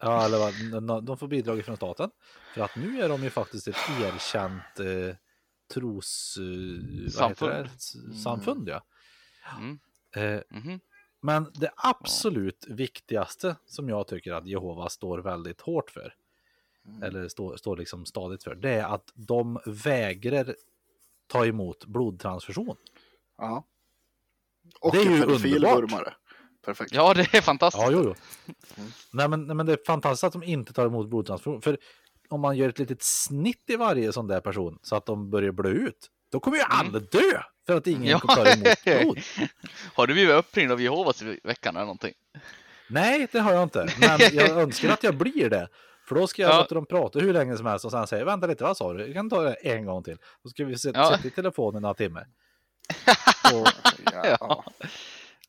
[0.00, 0.38] Ja, eller
[0.80, 2.10] vad, de får bidrag från staten.
[2.54, 5.16] För att nu är de ju faktiskt ett erkänt eh,
[5.74, 6.36] tros...
[6.40, 7.68] Eh, vad heter det?
[7.76, 8.84] S- Samfund, ja.
[9.58, 9.78] Mm.
[10.16, 10.80] Eh, Mhm.
[11.20, 16.14] Men det absolut viktigaste som jag tycker att Jehova står väldigt hårt för,
[16.86, 17.02] Mm.
[17.02, 20.54] eller står, står liksom stadigt för, det är att de vägrar
[21.26, 22.76] ta emot blodtransfusion.
[23.38, 23.64] Ja.
[24.80, 26.14] Och Det är ju pedofilvurmare.
[26.64, 26.92] Perfekt.
[26.94, 27.82] Ja, det är fantastiskt.
[27.82, 28.14] Ja, jo,
[28.76, 28.84] jo.
[29.12, 31.62] Nej, men, nej, men det är fantastiskt att de inte tar emot blodtransfusion.
[31.62, 31.78] För
[32.28, 35.52] om man gör ett litet snitt i varje sån där person så att de börjar
[35.52, 38.18] blöda ut, då kommer ju alla dö för att ingen Ja.
[38.18, 39.18] tar emot blod.
[39.94, 42.14] Har du blivit uppringd av Jehovas i veckan eller någonting?
[42.88, 43.88] Nej, det har jag inte.
[44.00, 45.68] Men jag önskar att jag blir det.
[46.08, 46.56] För då ska jag Ja.
[46.58, 49.04] låta dem prata hur länge som helst och sen säga vänta lite, vad sa du?
[49.06, 50.16] Jag kan ta det en gång till.
[50.44, 51.16] Då ska vi se- Ja.
[51.16, 52.26] sitta i telefonen några timmar.
[53.54, 53.68] Och,
[54.12, 54.36] Ja.
[54.40, 54.64] ja.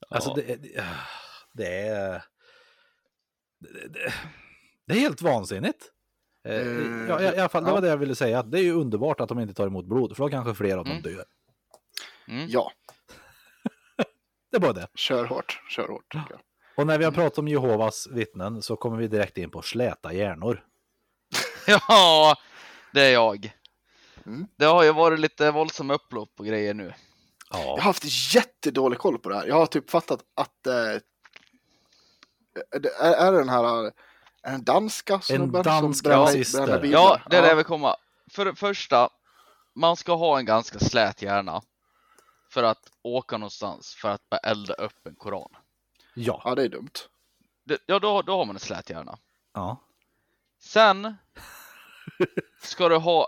[0.09, 0.35] alltså Ja.
[0.35, 0.83] det, det,
[1.53, 2.23] det är...
[3.59, 4.13] Det, det,
[4.87, 5.91] det är helt vansinnigt.
[6.43, 6.55] Eh,
[7.09, 7.73] ja, i, I alla fall, det ja.
[7.73, 8.43] var det jag ville säga.
[8.43, 10.85] Det är ju underbart att de inte tar emot blod, för då kanske fler av
[10.85, 11.01] dem Mm.
[11.03, 11.25] dör.
[12.27, 12.47] Mm.
[12.49, 12.71] ja,
[14.51, 14.87] Det bara det.
[14.95, 15.61] kör hårt.
[15.69, 16.13] Kör hårt.
[16.13, 16.39] jag.
[16.77, 20.13] Och när vi har pratat om Jehovas vittnen så kommer vi direkt in på släta
[20.13, 20.63] hjärnor.
[21.67, 22.35] Ja,
[22.93, 23.51] det är jag.
[24.25, 24.47] Mm.
[24.55, 26.93] Det har ju varit lite våldsamma upplopp och grejer nu.
[27.51, 29.47] Jag har Ja, haft jättedålig koll på det här.
[29.47, 30.73] Jag har typ fattat att eh,
[32.99, 33.91] är, är det den här
[34.43, 36.79] den danska snubben dansk som bränner- rasist bränner där.
[36.81, 36.99] bilar?
[36.99, 37.95] Ja, det är det jag vill komma.
[38.31, 39.09] För det första,
[39.75, 41.61] man ska ha en ganska slät hjärna
[42.49, 45.49] för att åka någonstans för att bara elda upp en koran.
[46.13, 46.91] ja, Ja, det är dumt.
[47.65, 49.17] Det, ja, då, då har man en slät hjärna.
[49.53, 49.77] ja.
[50.59, 51.15] Sen
[52.61, 53.27] ska du ha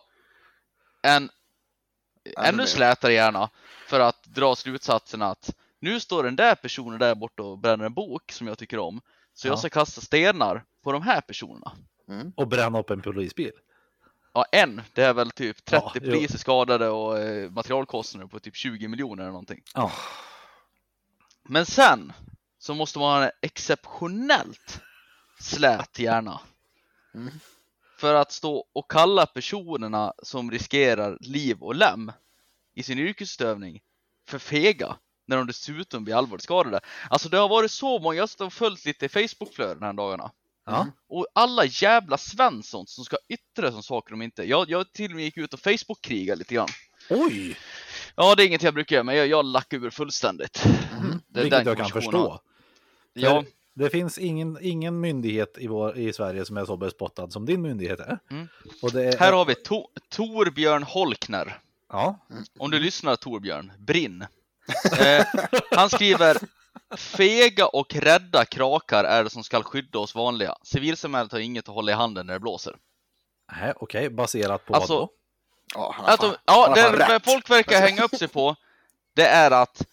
[1.02, 1.30] en
[2.38, 3.50] Ännu slätare hjärna
[3.88, 5.50] för att dra slutsatsen att
[5.80, 9.02] nu står den där personen där borta och bränner en bok som jag tycker om.
[9.34, 9.52] Så Ja.
[9.52, 11.72] jag ska kasta stenar på de här personerna.
[12.10, 12.34] Mm.
[12.36, 13.52] Och bränna upp en polisbil.
[14.34, 14.82] Ja, en.
[14.94, 19.24] Det är väl typ 30 Ja, poliser skadade och eh, materialkostnader på typ 20 miljoner
[19.24, 19.62] eller någonting.
[19.74, 19.92] Ja.
[21.44, 22.14] Men sen
[22.60, 24.82] så måste man ha en exceptionellt
[25.40, 26.40] slät hjärna.
[27.14, 27.34] Mm.
[27.98, 32.12] För att stå och kalla personerna som riskerar liv och lem
[32.74, 33.82] i sin yrkesutövning
[34.28, 36.80] för fega när de dessutom blir allvarligt skadade.
[37.10, 40.32] Alltså det har varit så många, jag har följt lite Facebookflöden de här dagarna.
[40.66, 40.88] Ja.
[41.10, 44.44] Och alla jävla Svensson som ska yttra som saker de inte.
[44.44, 46.70] Jag, jag till och med gick ut och Facebook-krigade lite grann.
[47.10, 47.58] Oj!
[48.16, 50.66] Ja, det är inget jag brukar göra, men jag, jag lackar ur fullständigt.
[50.66, 51.22] Mm.
[51.28, 52.40] Det är Vilket jag kan förstå.
[53.14, 57.46] Ja, Det finns ingen, ingen myndighet i, vår, i Sverige som är så bespottad som
[57.46, 58.20] din myndighet är.
[58.32, 58.48] Mm.
[58.82, 61.60] Är här har vi to Torbjörn Holkner.
[61.90, 62.20] Ja,
[62.60, 64.26] Om du lyssnar Torbjörn, brinn.
[65.00, 65.26] Eh,
[65.72, 66.38] han skriver
[66.98, 70.56] Fega och rädda krakar är det som ska skydda oss vanliga.
[70.64, 72.76] Civilsamhället har inget att hålla i handen när det blåser.
[73.52, 75.14] Nej, okej, baserat på Alltså, vad då?
[75.76, 77.24] Ja, han har fan- ja, han har fan det rätt.
[77.26, 78.56] folk verkar hänga upp sig på,
[79.16, 79.86] det är att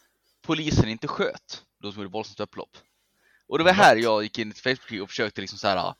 [0.42, 2.76] polisen inte sköt de som gjorde våldsamt upplopp.
[3.48, 5.94] Och det var här jag gick in i Facebook och försökte liksom så här.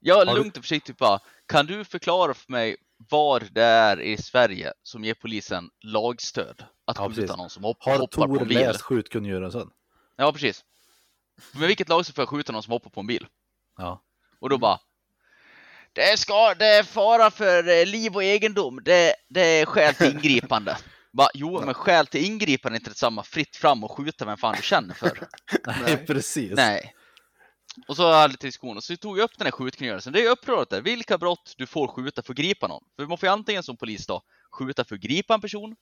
[0.00, 1.20] Ja, Har du- lugnt och försiktigt bara.
[1.46, 2.76] Kan du förklara för mig
[3.10, 7.76] vad det är i Sverige som ger polisen lagstöd att Ja, skjuta någon som hopp,
[7.80, 8.58] Har hoppar på Tor en bil?
[8.58, 9.70] läst skjutkungörelsen?
[10.16, 10.64] Ja, precis.
[11.52, 13.26] Men vilket lagstöd får jag skjuta någon som hoppar på en bil?
[13.78, 14.02] Ja.
[14.40, 14.78] Och då bara.
[15.92, 18.80] Det ska, det är fara för eh, liv och egendom.
[18.84, 20.76] Det, det är skäl till ingripande.
[21.12, 24.54] Bara, jo, men skäl till ingripande är inte detsamma fritt fram och skjuta vem fan
[24.56, 25.28] du känner för.
[25.66, 26.52] Nej, precis.
[26.56, 26.94] Nej.
[27.88, 30.12] Och så hade och så tog jag upp den här skjutkungörelsen.
[30.12, 30.80] Det är upprört där.
[30.80, 32.84] Vilka brott du får skjuta för att gripa någon.
[32.96, 34.22] För man får ju antingen som polis då
[34.58, 35.76] skjuta för att gripa en person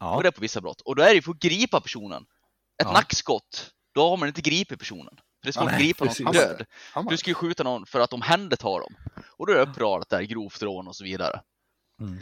[0.00, 0.16] Ja.
[0.16, 0.80] och det är på vissa brott.
[0.80, 2.22] Och då är det ju för att gripa personen.
[2.22, 2.92] Ett Ja.
[2.92, 5.16] nackskott, då har man inte gripit personen.
[5.16, 6.32] För det är svårt Nej, att gripa någon precis.
[6.32, 6.66] död.
[6.92, 8.94] Han bara, Du ska ju skjuta någon för att omhänderta dem.
[9.36, 11.40] Och då är det upprört att det är grovt rån och så vidare.
[12.00, 12.18] Mm.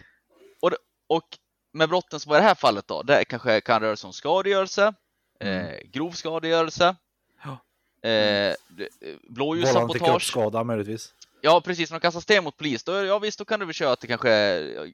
[0.63, 0.77] Och, det-
[1.09, 1.39] och
[1.73, 4.13] med brotten som var i det här fallet då, det kanske kan röra sig om
[4.13, 4.95] skadegörelse,
[5.41, 5.67] Mm.
[5.67, 6.97] eh, grov skadegörelse,
[7.45, 7.59] Ja.
[8.03, 8.55] Eh, Vållande
[9.07, 10.05] till blåljussabotage.
[10.05, 11.15] kroppsskada möjligtvis.
[11.41, 13.75] Ja precis, när de kastar sten mot polis, då, ja visst då kan du väl
[13.75, 14.93] köra att det kanske är ja,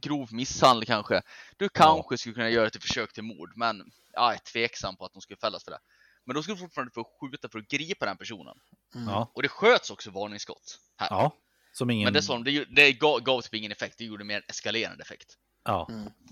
[0.00, 1.22] grov misshandel kanske.
[1.56, 5.12] Du kanske skulle kunna göra ett försök till mord, men jag är tveksam på att
[5.12, 5.78] de skulle fällas för det.
[6.24, 8.56] Men då skulle du fortfarande få skjuta för att gripa den personen.
[8.94, 9.08] mm.
[9.08, 9.32] Ja.
[9.34, 11.08] Och det sköts också varningsskott här.
[11.10, 11.32] ja.
[11.72, 12.04] Som ingen...
[12.04, 15.02] Men det, de, det, det gav, gav typ ingen effekt, det gjorde mer en eskalerande
[15.02, 15.36] effekt.
[15.64, 15.88] Ja.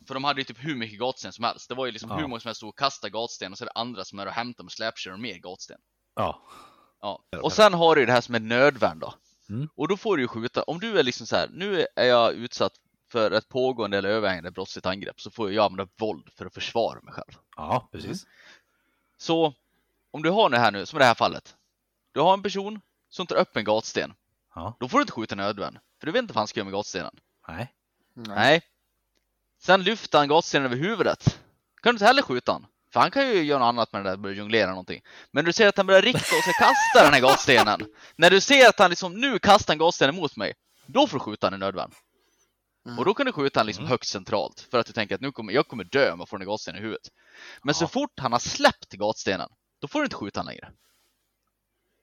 [0.06, 1.68] För de hade ju typ hur mycket gatsten som helst.
[1.68, 2.16] Det var ju liksom Ja.
[2.16, 4.26] hur många som helst stod och kastade gatsten och så är det andra som är
[4.26, 5.78] och hämtar med släpkärror mer gatsten.
[6.14, 6.42] Ja.
[7.00, 7.22] Ja.
[7.42, 9.14] Och sen har du det här som är nödvärn då.
[9.48, 9.68] Mm.
[9.74, 12.32] Och då får du ju skjuta, om du är liksom så här, nu är jag
[12.32, 12.72] utsatt
[13.08, 17.00] för ett pågående eller överhängande brottsligt angrepp så får jag använda våld för att försvara
[17.00, 17.32] mig själv.
[17.56, 18.26] Ja, precis.
[19.18, 19.54] Så
[20.10, 21.56] om du har det här nu, som i det här fallet.
[22.12, 24.14] Du har en person som tar upp en gatsten.
[24.54, 24.76] Ja.
[24.80, 25.78] Då får du inte skjuta nödvärn.
[25.98, 27.14] För du vet inte vad han ska göra med gatstenen.
[27.48, 27.74] Nej.
[28.14, 28.36] Nej.
[28.36, 28.62] Nej.
[29.58, 31.40] Sen lyfter han gatstenen över huvudet.
[31.82, 32.66] Kan du inte heller skjuta han.
[32.92, 35.02] För han kan ju göra något annat med det där, börja jonglera någonting.
[35.30, 37.86] Men du ser att han börjar rikta och ska kasta den här gatstenen.
[38.16, 40.54] När du ser att han liksom nu kastar en gatsten mot mig,
[40.86, 41.90] då får du skjuta han i nödvärn.
[42.86, 42.98] Mm.
[42.98, 43.90] Och då kan du skjuta han liksom Mm.
[43.90, 44.66] högst centralt.
[44.70, 46.52] För att du tänker att nu kommer, jag kommer dö om jag får den här
[46.52, 47.08] gatstenen i huvudet.
[47.62, 47.88] Men så Ja.
[47.88, 49.48] fort han har släppt gatstenen,
[49.80, 50.68] då får du inte skjuta han längre.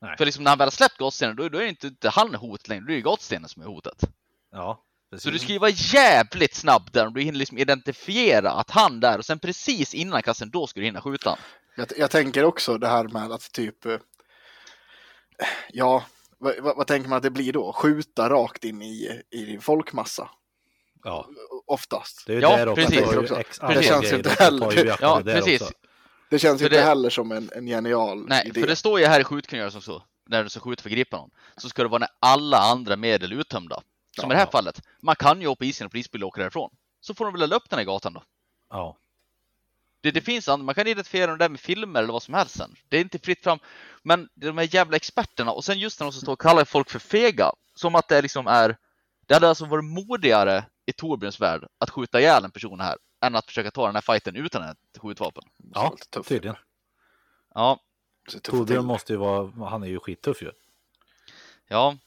[0.01, 0.17] Nej.
[0.17, 2.35] För liksom när han väl har släppt gatstenen, då, då är det inte, inte han
[2.35, 4.03] hot längre, då är det gatstenen som är hotet.
[4.51, 4.83] Ja.
[5.11, 5.23] Precis.
[5.23, 8.99] Så du ska ju vara jävligt snabb där om du hinner liksom identifiera att han
[8.99, 11.37] där och sen precis innan kassen, då ska du hinna skjuta.
[11.75, 13.97] Jag, jag tänker också det här med att typ, eh,
[15.69, 16.03] ja,
[16.37, 17.73] vad, vad, vad tänker man att det blir då?
[17.73, 20.29] Skjuta rakt in i, i din folkmassa,
[21.03, 21.27] Ja.
[21.67, 22.23] oftast.
[22.27, 22.85] Det är ju Ja, där också.
[22.85, 23.13] precis.
[23.13, 23.39] Ju Också.
[23.39, 25.61] X Det känns inte heller- Ja, precis.
[25.61, 25.73] också.
[26.29, 28.59] Det känns För inte det- heller som en, en genial Nej, idé.
[28.61, 31.17] för det står ju här i skjutkungörelsen så, när du ska skjuta för att gripa
[31.17, 33.81] någon, så ska det vara när alla andra medel är uttömda.
[34.21, 34.33] Som Ja.
[34.33, 36.69] i det här fallet, man kan ju hoppa i sin och polisbil och åka därifrån.
[36.99, 38.23] Så får de väl upp den här gatan då.
[38.69, 38.97] Ja.
[40.01, 42.57] Det, det finns andra, man kan identifiera dem där med filmer eller vad som helst
[42.57, 42.75] sen.
[42.89, 43.59] Det är inte fritt fram.
[44.03, 46.89] Men de här jävla experterna och sen just när de som står och kallar folk
[46.89, 47.51] för fega.
[47.75, 48.77] Som att det liksom är,
[49.27, 53.35] det hade alltså varit modigare i Torbjörns värld att skjuta ihjäl en person här än
[53.35, 55.43] att försöka ta den här fighten utan ett skjutvapen.
[55.73, 55.95] Ja,
[56.27, 56.55] tydligen.
[57.53, 57.79] Ja,
[58.43, 60.51] Torbjörn måste ju vara, han är ju skittuff ju.
[61.67, 61.97] ja.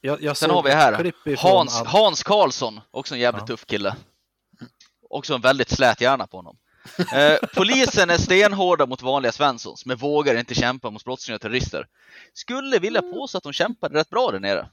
[0.00, 3.46] Jag, jag Sen har vi här Hans, Hans Karlsson, också en jävligt Ja.
[3.46, 3.96] tuff kille.
[5.10, 6.56] Också en väldigt slät hjärna på honom.
[7.14, 11.86] Eh, polisen är stenhårda mot vanliga Svenssons, men vågar inte kämpa mot brottslingar och terrorister.
[12.34, 14.68] Skulle vilja påstå att de kämpade rätt bra där nere.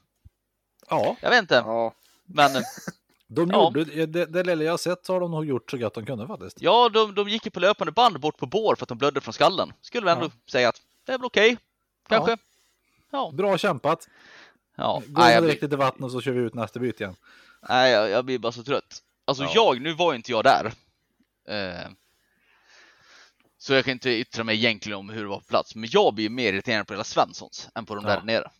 [0.90, 2.52] Ja, Jag vet inte, Ja, men
[3.26, 3.64] de Ja.
[3.64, 6.06] gjorde, det, det lilla jag har sett så har de nog gjort så gott de
[6.06, 6.56] kunde faktiskt.
[6.62, 9.20] ja, de, de gick ju på löpande band bort på bår för att de blödde
[9.20, 9.72] från skallen.
[9.80, 11.56] Skulle väl ändå säga att det är väl okej,
[12.08, 12.36] kanske.
[13.10, 14.08] Ja, Bra kämpat.
[14.78, 15.02] Ja.
[15.06, 17.16] Gå Nej, direkt blir, lite vatten och så kör vi ut nästa byte igen.
[17.68, 19.02] Nej, jag, jag blir bara så trött.
[19.24, 19.50] Alltså Ja.
[19.54, 20.72] jag, nu var inte jag där.
[21.48, 21.88] Eh,
[23.58, 25.74] så jag kan inte yttra mig egentligen om hur det var på plats.
[25.74, 28.10] Men jag blir mer irriterad på hela Svenssons än på de Ja.
[28.10, 28.50] där nere.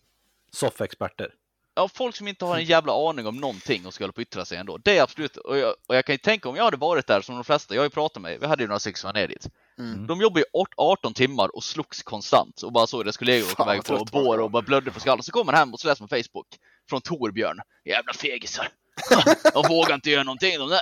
[0.53, 1.35] Soffexperter.
[1.75, 4.23] Ja, folk som inte har en jävla aning om någonting och ska hålla på och
[4.23, 4.77] yttra sig ändå.
[4.79, 7.21] Det är absolut, och jag, och jag kan ju tänka om jag hade varit där
[7.21, 9.15] som de flesta, jag har ju pratat med, vi hade ju några stycken som var
[9.15, 9.49] ner dit.
[9.79, 10.07] Mm.
[10.07, 13.63] De jobbar ju art- 18 timmar och slogs konstant och bara såg deras kollegor åka
[13.63, 15.23] iväg på bår och bara blödde på skallen.
[15.23, 16.47] Så kommer man hem och så läser man Facebook
[16.91, 17.59] från Torbjörn.
[17.85, 18.69] Jävla fegisar.
[19.55, 20.81] Jag vågar inte göra någonting de där.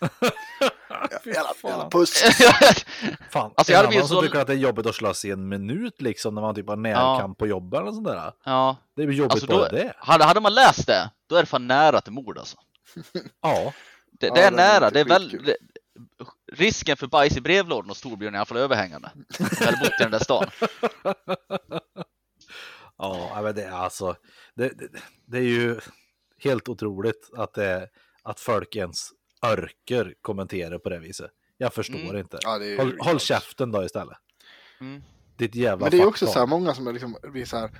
[1.26, 2.22] Jävla, jävla puss.
[3.30, 5.24] Fan, Alltså, jag hade annan blivit som så- tycker att det är jobbigt att slåss
[5.24, 8.32] i en minut liksom när man typ har närkamp på jobbet eller sånt där.
[8.44, 9.92] ja, Det är jobbigt alltså bara då, det.
[9.98, 12.56] hade, hade man läst det, då är det fan nära till mord alltså.
[13.42, 13.72] Ja,
[14.20, 15.56] Det, Ja, det är det är nära, inte det är väl, det,
[16.52, 19.10] risken för bajs i brevlådan hos Torbjörn är i alla fall överhängande.
[19.38, 20.44] Jag hade bott i den där stan.
[22.98, 24.16] ja men det är alltså.
[24.54, 24.88] Det, det,
[25.26, 25.80] det är ju
[26.38, 27.88] helt otroligt att, det,
[28.22, 29.08] att folk ens
[29.46, 31.30] örker kommentera på det viset.
[31.56, 32.16] Jag förstår Mm.
[32.16, 32.38] inte.
[32.42, 33.20] Ja, Håll, ju håll klart.
[33.22, 34.16] käften då istället.
[34.80, 35.02] Mm.
[35.36, 37.70] Ditt jävla Men det är också så här, många som är liksom, blir så här,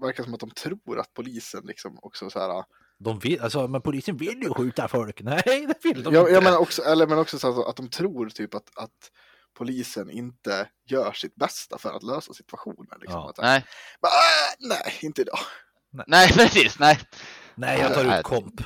[0.00, 2.64] verkar som att de tror att polisen liksom också så här.
[3.02, 5.20] De vill, alltså, men polisen vill ju skjuta folk.
[5.22, 6.32] Nej, det vill de Jag, inte.
[6.32, 9.10] jag menar också, eller men också så att de tror typ att, att
[9.58, 12.98] polisen inte gör sitt bästa för att lösa situationen.
[13.00, 13.20] Liksom.
[13.20, 13.30] Ja.
[13.30, 13.64] Att, Nej,
[14.02, 15.38] "Bara, "Ah, nej, inte idag.
[16.06, 16.98] nej precis, nej.
[17.54, 18.18] Nej, jag tar Nej.
[18.18, 18.60] ut komp.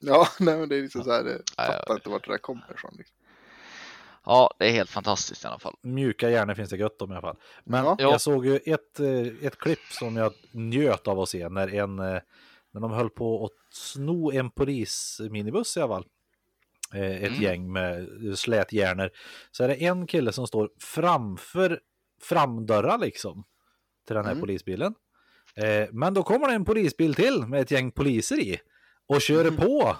[0.00, 1.72] Ja, nej, men det är liksom så här, det Ja, ja.
[1.72, 2.94] fattar inte vart det där kommer ifrån.
[2.98, 3.16] Liksom.
[4.24, 5.74] Ja, det är helt fantastiskt i alla fall.
[5.82, 7.36] Mjuka hjärnor finns det gött om i alla fall.
[7.64, 7.96] Men Ja.
[7.98, 11.98] jag såg ju ett, eh, ett klipp som jag njöt av att se när, en,
[12.72, 16.06] när de höll på att sno en polisminibuss i alla fall.
[16.94, 17.42] Eh, Ett Mm.
[17.42, 19.10] gäng med slätjärnor.
[19.50, 21.80] Så är det en kille som står framför
[22.22, 23.44] framdörrar liksom
[24.06, 24.40] till den här Mm.
[24.40, 24.94] polisbilen.
[25.54, 28.60] Eh, Men då kommer det en polisbil till med ett gäng poliser i
[29.06, 29.96] och kör på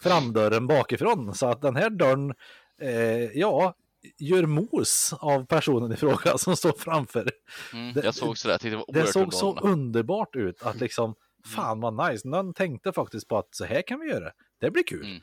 [0.00, 2.34] framdörren bakifrån så att den här dörren,
[2.80, 3.74] eh, ja,
[4.18, 7.30] gör mos av personen i fråga som står framför.
[7.72, 11.14] Mm, Det- jag såg också det, var Det såg så underbart ut att liksom,
[11.46, 12.28] fan vad nice.
[12.28, 14.30] Någon tänkte faktiskt på att så här kan vi göra.
[14.60, 15.06] Det blir kul.
[15.06, 15.20] Mm.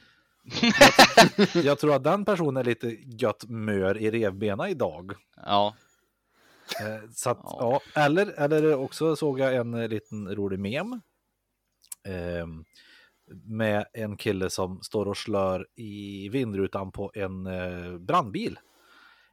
[1.66, 2.88] Jag tror att den personen är lite
[3.22, 5.14] gött mör i revbena idag.
[5.46, 5.76] Ja,
[6.82, 7.82] Eh, Så att, Ja.
[7.96, 8.02] ja.
[8.02, 11.02] Eller, eller också såg jag en eh, liten rolig mem.
[12.08, 12.64] ehm,
[13.46, 18.60] med en kille som står och slör i vindrutan på en eh, brandbil.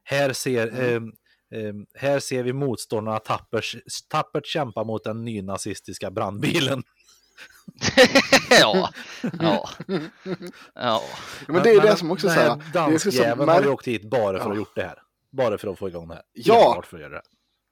[0.03, 1.13] Här ser, ehm,
[1.53, 3.75] ehm, här ser vi motståndarna tappert,
[4.09, 6.83] tappert kämpa mot den nynazistiska brandbilen.
[8.49, 8.89] ja,
[9.39, 9.69] ja,
[10.75, 11.01] ja.
[11.47, 14.35] Men det är det som också här, är danskjäveln har ju åkt hit bara för
[14.39, 14.49] att Ja.
[14.49, 14.99] ha gjort det här.
[15.31, 16.23] Bara för att få igång det här.
[16.33, 16.83] Ja.
[16.85, 17.21] För att göra det.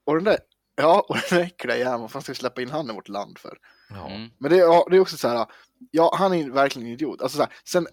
[0.05, 0.37] och den där,
[0.75, 3.07] ja, och den där äckliga jäveln, vad fan ska vi släppa in han i vårt
[3.09, 3.57] land för?
[3.89, 4.07] Ja.
[4.09, 4.29] Mm.
[4.37, 5.45] Men det, är- ja, det är också så här,
[5.91, 7.21] ja, han är verkligen en idiot.
[7.21, 7.87] Alltså så här, sen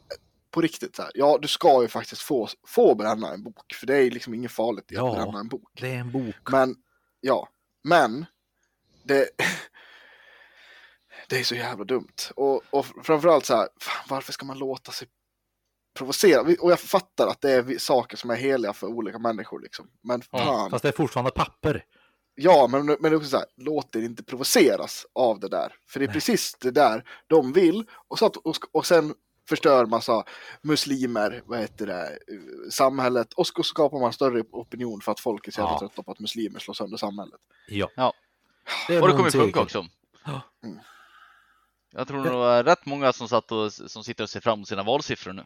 [0.58, 3.86] på riktigt så här, ja, du ska ju faktiskt få, få bränna en bok, för
[3.86, 5.12] det är liksom inget farligt i att Ja.
[5.14, 5.70] bränna en bok.
[5.80, 6.34] Det är en bok.
[6.50, 6.76] Men,
[7.20, 7.48] ja,
[7.84, 8.26] men
[9.04, 9.28] det,
[11.28, 12.14] det är så jävla dumt.
[12.36, 15.08] Och, och framförallt så här, fan, varför ska man låta sig
[15.98, 16.40] provocera?
[16.40, 19.90] Och jag fattar att det är saker som är heliga för olika människor liksom.
[20.02, 21.84] Men Ja, fan, Fast det är fortfarande papper.
[22.34, 25.74] ja, men, men det är också så här, låt er inte provoceras av det där.
[25.88, 27.84] För det är precis det där de vill.
[28.08, 29.14] Och, så att, och, och sen
[29.48, 30.24] förstör massa
[30.62, 32.18] muslimer, vad heter det,
[32.70, 33.32] samhället.
[33.32, 35.78] Och så skapar man större opinion för att folk är så jävla Ja.
[35.78, 37.40] trötta på att muslimer slår sönder samhället.
[37.68, 37.90] Ja.
[37.96, 38.12] Ja.
[38.88, 39.86] Det Och det kommer funka också.
[40.24, 40.40] Ja.
[40.64, 40.78] Mm.
[41.92, 44.68] Jag tror nog är rätt många som satt och som sitter och ser fram emot
[44.68, 45.44] sina valsiffror nu.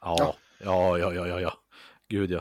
[0.00, 0.16] Ja,
[0.64, 1.52] ja, ja, ja, ja, ja.
[2.08, 2.40] Gud ja.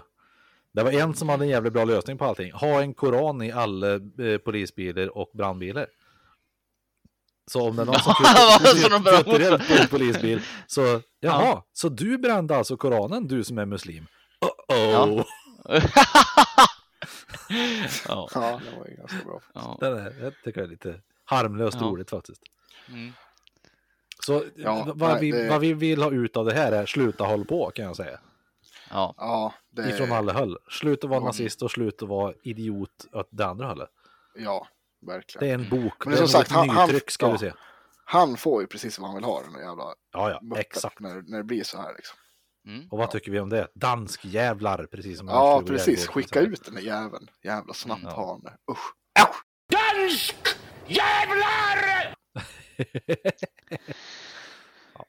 [0.72, 2.52] Det var en som hade en jävligt bra lösning på allting.
[2.52, 5.88] Ha en koran i alla eh, polisbilar och brandbilar.
[7.50, 12.56] Så om det är någon som eld på en polisbil så jaha, så du brände
[12.56, 14.08] alltså koranen, du som är muslim?
[14.70, 15.24] Uh-oh.
[18.08, 19.42] ja, Ja, det var ju ganska bra.
[19.54, 19.78] ja.
[19.80, 21.88] Den är, jag tycker det är lite harmlöst Ja.
[21.88, 22.42] roligt faktiskt.
[22.90, 23.14] Mm.
[24.26, 26.86] Så Ja, vad, nej, vi, det- vad vi vill ha ut av det här är
[26.86, 28.20] sluta håll på kan jag säga.
[28.90, 29.14] ja.
[29.18, 30.58] Ja, det Ifrån alla håll.
[30.70, 31.26] Sluta vara Mm.
[31.28, 33.90] nazist och sluta vara idiot åt det andra hållet.
[34.36, 34.68] Ja,
[35.02, 35.48] verkligen.
[35.48, 36.06] Det är en bok.
[36.06, 37.52] Men det som är sagt, sagt, han- han- nytryck ska ja.
[38.06, 39.84] Han får ju precis vad han vill ha, den där jävla
[40.14, 41.00] Ja, ja, exakt.
[41.00, 42.18] När, när det blir så här liksom.
[42.68, 42.88] Mm.
[42.92, 43.68] Och vad tycker vi om det?
[43.76, 45.88] Dansk jävlar, precis som Ja, precis.
[45.88, 47.28] Jägergård Skicka ut den där jäveln.
[47.44, 48.54] Jävla snapphane.
[48.72, 48.94] Usch.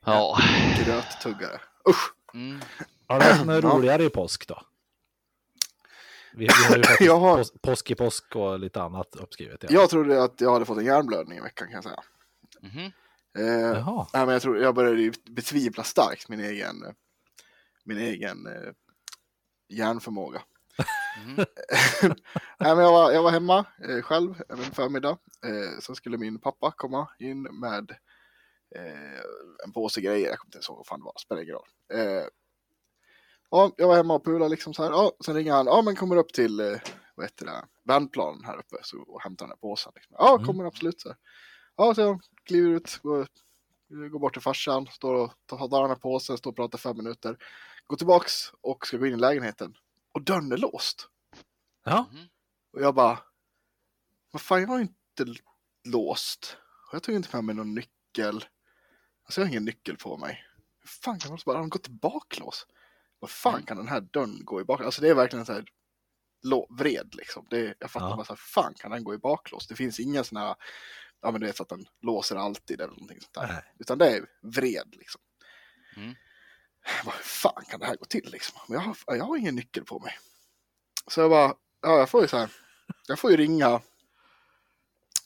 [0.05, 0.39] Ja.
[0.85, 1.61] Gröttuggare.
[1.89, 2.15] Usch.
[2.35, 2.61] Mm.
[3.07, 3.71] Har du haft något Ja.
[3.71, 4.63] roligare i påsk då?
[6.33, 9.63] Vi, vi har ju faktiskt Jag har- pås, påsk i påsk och lite annat uppskrivet.
[9.63, 9.69] Ja.
[9.71, 12.03] Jag trodde att jag hade fått en hjärnblödning i veckan kan jag säga.
[12.63, 12.93] Mhm.
[13.39, 14.07] Eh, Jaha.
[14.13, 16.93] nej, men jag, tror, jag började ju betvivla starkt min egen, eh,
[17.85, 18.73] min egen eh,
[19.69, 20.43] hjärnförmåga.
[21.27, 21.37] Mhm.
[22.59, 25.19] nej, men jag, var, jag var hemma eh, själv en förmiddag.
[25.47, 27.91] Eh, sen skulle min pappa komma in med
[28.77, 29.21] eh,
[29.65, 30.29] en påse grejer.
[30.29, 31.69] Jag kommer inte ens ihåg vad fan det var, spelar ingen roll.
[33.51, 34.91] Ja, jag var hemma och pulade liksom så här.
[34.91, 35.67] Ja, sen ringer han.
[35.67, 36.79] Ja, men kommer upp till eh,
[37.15, 39.93] vad heter det, bandplanen här uppe så, och hämtar den här påsen.
[39.95, 40.17] Liksom.
[40.19, 40.47] Ja, Mm.
[40.47, 41.01] kommer absolut.
[41.01, 41.19] Så här.
[41.77, 43.27] Ja, så jag kliver ut, går,
[44.09, 46.97] går bort till farsan, står och tar tar den här påsen, står och pratar fem
[46.97, 47.37] minuter.
[47.87, 49.77] Går tillbaks och ska gå in i lägenheten.
[50.13, 51.09] Och dörren är låst.
[51.85, 52.07] Ja.
[52.73, 53.19] Och jag bara,
[54.33, 55.35] vad fan, jag har inte
[55.85, 56.57] låst.
[56.93, 58.45] Jag tog inte med mig någon nyckel.
[59.25, 60.45] Alltså jag har ingen nyckel på mig.
[60.81, 62.67] Hur fan kan man bara, har de gått i baklås?
[63.21, 63.67] Vad fan Mm.
[63.67, 64.87] kan den här dörren gå i baklås?
[64.87, 65.65] Alltså det är verkligen så här
[66.79, 67.47] vred liksom.
[67.51, 68.17] Det jag fattar Ja.
[68.17, 69.67] bara så här, fan kan den gå i baklås?
[69.67, 70.57] Det finns inga sådana här,
[71.23, 73.47] ja men du vet så att den låser alltid eller någonting sånt där.
[73.47, 73.75] Nej.
[73.79, 75.21] Utan det är vred liksom.
[75.97, 76.15] Mm.
[77.05, 78.59] Vad fan kan det här gå till liksom?
[78.69, 80.19] Men jag har, jag har ingen nyckel på mig.
[81.07, 82.51] Så jag bara, ja jag får ju så här,
[83.09, 83.81] jag får ju ringa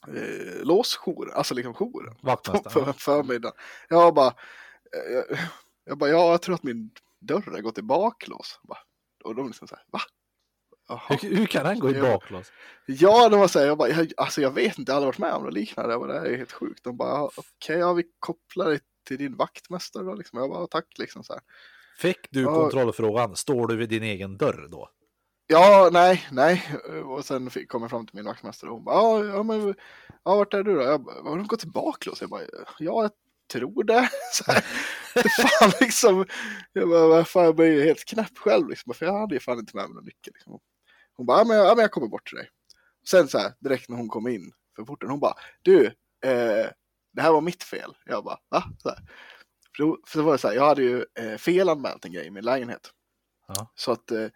[0.07, 2.93] eh, låsjour, alltså liksom jouren på, på Vaktmästaren.
[2.93, 3.57] förmiddagen.
[3.89, 5.25] Jag bara, eh, jag,
[5.85, 6.91] jag bara, ja jag tror att min
[7.25, 8.59] dörr har gått i baklås.
[9.23, 9.99] Och de liksom så här, va?
[11.09, 12.51] Hur, hur kan den gå i baklås?
[12.85, 15.07] Ja, de var så här, jag bara, jag, alltså jag vet inte, jag har aldrig
[15.07, 15.93] varit med om något liknande.
[15.93, 16.83] Jag bara, det här är helt sjukt.
[16.83, 20.39] De bara, okej, ja vi kopplar det till din vaktmästare då liksom.
[20.39, 21.41] Jag bara, tack liksom så här.
[21.97, 24.89] Fick du kontrollfrågan, står du vid din egen dörr då?
[25.47, 26.63] Ja, nej, nej.
[27.05, 29.75] Och sen fick, kom jag fram till min vaktmästare och hon bara, ja, men,
[30.23, 30.81] ja, vart är du då?
[30.81, 32.21] Jag bara, har de gått till baklås?
[32.21, 32.41] Jag bara,
[32.79, 33.09] ja,
[33.53, 34.09] tror det.
[34.33, 34.63] Så här,
[35.59, 36.25] fan liksom,
[36.73, 39.59] jag bara, fan, jag blev ju helt knäpp själv liksom, för jag hade ju fan
[39.59, 40.33] inte med mig någon nyckel.
[40.33, 40.59] Liksom.
[41.17, 42.49] Hon bara, ja men, ja, men jag kommer bort till dig.
[43.09, 45.85] Sen så här, direkt när hon kom in för porten, hon bara, du,
[46.25, 46.67] eh,
[47.13, 47.93] det här var mitt fel.
[48.05, 48.63] Jag bara, va?
[48.79, 48.97] Så här.
[49.77, 52.25] För, då, för då var det så här, jag hade ju eh, felanmält en grej
[52.25, 52.89] i min lägenhet.
[53.47, 53.71] Ja.
[53.75, 54.27] Så att eh,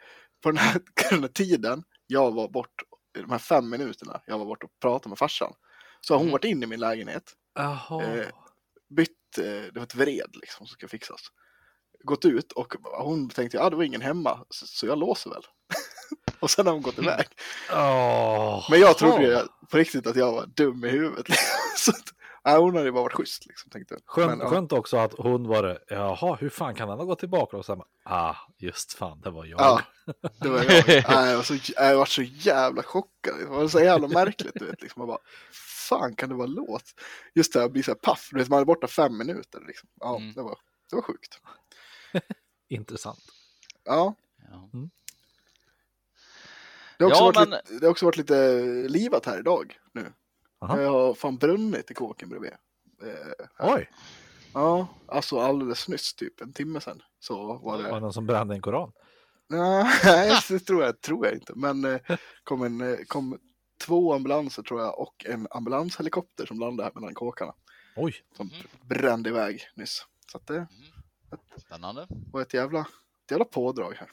[0.43, 2.73] på den här, den här tiden jag var bort,
[3.13, 5.53] de här fem minuterna jag var bort och pratade med farsan,
[6.01, 6.31] så har hon Mm.
[6.31, 7.23] varit inne i min lägenhet.
[8.01, 8.27] Eh,
[8.89, 11.21] bytt, eh, det var ett vred liksom som ska fixas.
[12.03, 15.43] Gått ut och hon tänkte, ja det var ingen hemma, så, jag låser väl.
[16.39, 17.25] och sen har hon gått iväg.
[17.71, 18.67] Åh.
[18.71, 19.39] Men jag trodde ju
[19.71, 21.29] på riktigt att jag var dum i huvudet.
[21.29, 21.47] Liksom.
[21.77, 22.13] så att,
[22.57, 24.01] hon hade ju bara varit schysst liksom, tänkte jag.
[24.05, 24.49] Skönt, Men, ja.
[24.49, 25.79] skönt också att hon var det.
[25.87, 27.57] Jaha, hur fan kan han ha gått tillbaka?
[27.57, 29.59] Och sen, ah, just fan, det var jag.
[29.59, 29.81] Ja,
[30.41, 30.89] det var jag.
[30.89, 33.39] Jag, var så, jag var så jävla chockad.
[33.39, 34.53] Det var så jävla märkligt.
[34.55, 35.01] Du vet, liksom.
[35.01, 35.19] jag bara,
[35.89, 36.83] fan kan det vara låt?
[37.33, 38.29] Just det, jag blir så här paff.
[38.31, 39.61] Du vet, man är borta fem minuter.
[39.67, 39.89] Liksom.
[39.99, 40.33] Ja, Mm.
[40.33, 40.57] det, var,
[40.89, 41.39] det var sjukt.
[42.69, 43.19] Intressant.
[43.83, 44.15] Ja,
[44.51, 44.69] Ja.
[46.97, 48.53] det har, också Ja, varit men- lite, det har också varit lite
[48.87, 50.13] livat här idag nu.
[50.61, 50.81] Aha.
[50.81, 52.51] Jag har fan brunnit i kåken bredvid.
[53.03, 53.45] Eh.
[53.73, 53.89] Oj,
[54.53, 57.01] Ja, alltså alldeles nyss, typ en timme sedan.
[57.19, 57.99] Så var var det det.
[57.99, 58.91] någon som brände en koran?
[59.47, 59.85] Nej,
[60.49, 61.53] det tror jag, tror jag inte.
[61.55, 61.99] Men eh,
[62.43, 63.39] kom, en, eh, kom
[63.79, 67.53] två ambulanser tror jag och en ambulanshelikopter som landade här mellan kåkarna.
[67.95, 68.55] Oj, Som Mhm.
[68.81, 70.05] brände iväg nyss.
[70.31, 70.67] Så att det
[71.57, 72.07] Spännande.
[72.31, 74.09] var ett jävla, ett jävla pådrag här.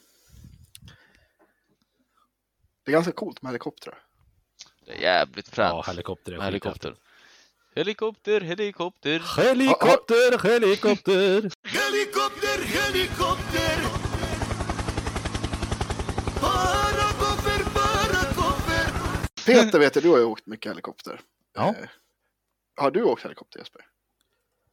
[2.84, 3.98] Det är ganska coolt med helikoptrar.
[4.86, 5.72] Det är jävligt fränt.
[5.72, 6.96] ja, helikopter är helikopter.
[7.74, 9.22] Helikopter, helikopter.
[9.36, 11.50] Helikopter, helikopter.
[11.64, 13.86] Helikopter, helikopter
[16.40, 16.85] parakoffer
[19.46, 21.20] Peter vet jag, du har ju åkt mycket helikopter.
[21.54, 21.68] Ja.
[21.68, 21.88] Eh,
[22.76, 23.86] har du åkt helikopter Jesper?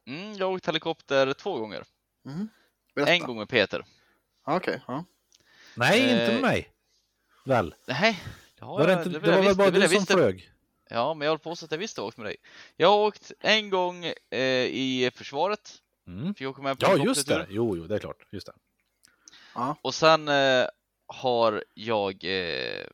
[0.06, 1.84] Mm, jag har åkt helikopter två gånger.
[2.26, 2.48] Mm.
[3.06, 3.84] En gång med Peter.
[4.46, 5.04] Ja, Okej, ja.
[5.76, 6.70] Nej, inte med Eh, mig.
[7.44, 7.74] Väl?
[7.86, 8.22] Nej,
[8.58, 9.00] det har Var det, jag.
[9.00, 10.50] inte, det det jag var väl bara du som flög?
[10.90, 12.36] Ja, men jag håller på att jag visste jag åkt med dig.
[12.76, 15.74] Jag har åkt en gång eh, i försvaret.
[16.06, 16.34] Mm.
[16.34, 17.46] Fick åka med på Ja, just det.
[17.50, 18.26] Jo, jo, det är klart.
[18.30, 18.52] Just det.
[19.82, 20.66] Och sen eh,
[21.06, 22.24] har jag...
[22.24, 22.86] Eh,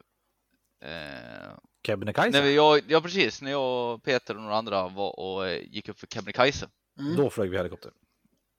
[0.81, 1.51] eh,
[1.87, 2.43] Kebnekaise.
[2.43, 5.89] vi, jag, ja precis, när jag och Peter och några andra var och eh, gick
[5.89, 6.69] upp för Kebnekaise.
[6.99, 7.17] Mm.
[7.17, 7.93] Då flög vi helikopter.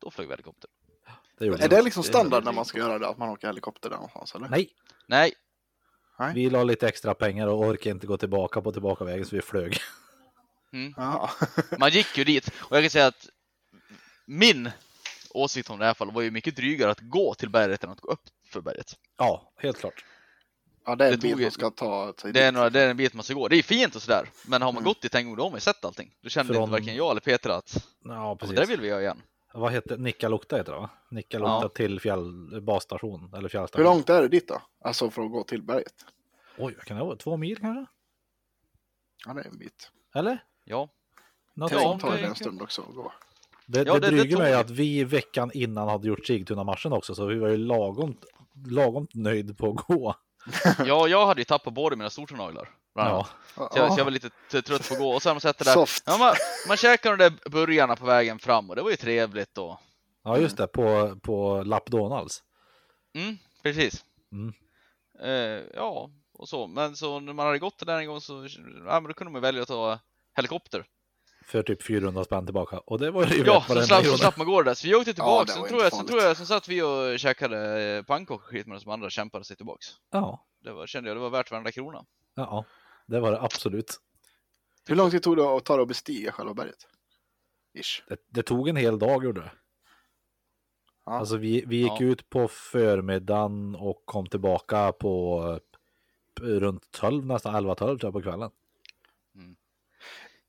[0.01, 0.69] Då flög vi helikopter.
[1.38, 3.95] Det Är det liksom standard när man ska göra det, att man åker helikopter där
[3.95, 4.49] någonstans eller?
[4.49, 4.69] Nej,
[5.07, 5.34] Nej,
[6.36, 9.78] vi la lite extra pengar och orkade inte gå tillbaka på tillbakavägen så vi flög.
[10.97, 11.30] Ja.
[11.80, 12.51] man gick ju dit.
[12.57, 13.30] Och jag kan säga att
[14.26, 14.72] min
[15.30, 18.01] åsikt om det här fallet var ju mycket drygare att gå till berget än att
[18.01, 18.93] gå upp för berget.
[19.17, 20.05] Ja, helt klart.
[20.86, 22.89] Ja, det är en Det ju- man ska ta sig Det är, några, det är
[22.89, 23.47] en bit man ska gå.
[23.47, 24.29] Det är fint och sådär.
[24.45, 24.89] Men har man Mm.
[24.89, 26.11] gått dit en gång då har man ju sett allting.
[26.21, 28.55] Då kände Från- inte varken jag eller Peter att Ja, "Ja, precis.
[28.55, 29.21] det där vill vi göra igen.
[29.53, 30.89] Vad heter Nikkaluokta heter det va?
[31.11, 31.69] Nikkaluokta Ja.
[31.69, 33.84] till fjäll, basstation eller Hur fjällstation.
[33.86, 34.61] långt är det dit då?
[34.84, 36.05] Alltså för att gå till berget?
[36.57, 37.15] Oj, vad kan det vara?
[37.15, 37.86] Två mil kanske?
[39.25, 39.91] Ja, det är en bit.
[40.15, 40.43] Eller?
[40.65, 40.89] Ja,
[41.53, 42.01] Något Tänk Ja, sånt.
[42.01, 43.13] tar det är en stund också att gå.
[43.65, 44.53] Det, Ja, det, det- är vi.
[44.53, 48.17] att vi veckan innan hade gjort Sigtuna-marschen också, så vi var ju lagom,
[48.67, 50.15] lagom nöjd på att gå.
[50.86, 52.70] Ja, jag hade ju tappat båda mina stortånaglar.
[52.96, 53.28] Ja.
[53.56, 55.74] Så, jag, så jag var lite trött på att gå och sen sett det där.
[55.74, 56.04] Soft.
[56.06, 56.36] Ja, man,
[56.68, 59.78] man käkade de där burgarna på vägen fram och det var ju trevligt och
[60.24, 62.44] ja, just det, på, på Lappdonalds.
[63.16, 64.06] mm, precis.
[64.32, 64.54] Mm.
[65.24, 66.68] Eh, ja, och så.
[66.68, 68.48] Men så när man hade gått där en gång så
[68.86, 70.00] ja, men då kunde man välja att ta
[70.36, 70.86] helikopter.
[71.46, 72.80] För typ 400 spänn tillbaka.
[72.80, 74.76] Och det var ju Ja, så slapp, så slapp man gå det där.
[74.76, 75.54] Så vi åkte tillbaks.
[75.56, 78.42] det sen, tror jag, sen, tror jag, sen satt vi och käkade eh, pannkakor och
[78.44, 79.88] skit med de andra kämpade sig tillbaks.
[80.12, 82.06] Ja, Det var, kände jag, det var värt varenda krona.
[82.36, 82.66] ja,
[83.08, 83.98] det var det absolut.
[84.88, 86.88] Hur lång tid tog det att ta det att bestiga själva berget?
[87.80, 88.04] Ish.
[88.08, 89.52] Det, det tog en hel dag gjorde det.
[91.06, 91.12] Ja.
[91.20, 92.04] Alltså vi, vi gick Ja.
[92.06, 95.42] ut på förmiddagen och kom tillbaka på
[96.42, 98.50] eh, runt 12, nästan 11-12 tror jag på kvällen.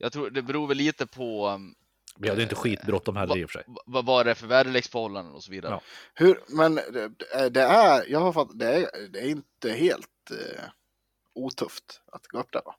[0.02, 1.74] Jag tror det beror väl lite på um,
[2.16, 3.64] Vi hade inte Eh, skitbråttom heller va- i och för sig.
[3.86, 5.72] vad, vad det för väderleksförhållanden och så vidare.
[5.72, 5.82] Ja.
[6.14, 10.64] Hur, men det, det är, jag har fattat, det är, det är inte helt eh,
[11.34, 12.74] otufft att gå upp där va?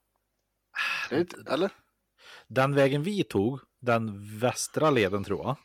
[1.10, 1.70] Det är inte, eller?
[2.46, 5.56] Den vägen vi tog, den västra leden tror jag,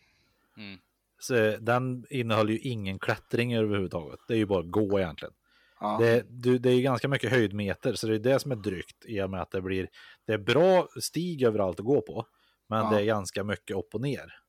[0.58, 0.80] Mm.
[1.20, 4.20] så den innehöll ju ingen klättring överhuvudtaget.
[4.28, 5.34] Det är ju bara att gå egentligen.
[5.80, 5.98] Ja.
[6.00, 9.06] Det, du, det är ju ganska mycket höjdmeter, så det är det som är drygt
[9.06, 9.90] i och med att det blir,
[10.28, 12.26] det är bra stig överallt att gå på,
[12.68, 12.90] men Ja.
[12.90, 14.40] det är ganska mycket upp och ner.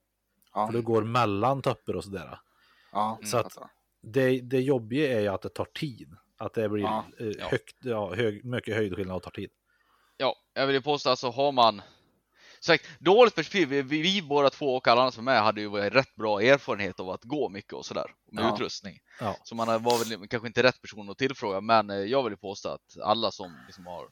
[0.55, 0.67] ja.
[0.67, 2.39] För du går mellan toppar och sådär.
[2.93, 3.19] ja.
[3.25, 3.59] Så att-.
[4.03, 6.17] Det, det jobbiga är ju att det tar tid.
[6.39, 7.05] Att det blir Ja.
[7.19, 9.51] eh, högt, ja, hög, mycket höjdskillnad och tar tid.
[10.17, 11.83] Ja, jag vill ju påstå alltså har man
[12.61, 15.61] sagt, dåligt perspektiv, vi, vi, vi båda två och alla andra som är med hade
[15.61, 18.55] ju rätt bra erfarenhet av att gå mycket och sådär med Ja.
[18.55, 18.99] utrustning.
[19.21, 19.37] Ja.
[19.45, 22.37] Så man var väl kanske inte rätt person att tillfråga, men eh, jag vill ju
[22.37, 24.09] påstå att alla som liksom har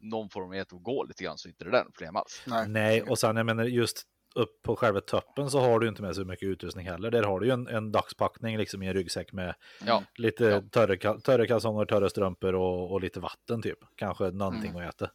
[0.00, 2.42] någon form av erfarenhet att gå lite grann så inte det där något problem alls.
[2.46, 2.68] Nej.
[2.68, 4.02] Nej, och sen jag menar just
[4.34, 7.10] upp på själva toppen så har du inte med så mycket utrustning heller.
[7.10, 9.54] Där har du ju en, en dagspackning liksom i en ryggsäck med
[9.86, 10.62] Ja, lite Ja.
[10.70, 13.78] törre, törre kalsonger, törre strumpor och, och lite vatten typ.
[13.96, 14.88] Kanske någonting Mm.
[14.88, 15.10] att äta.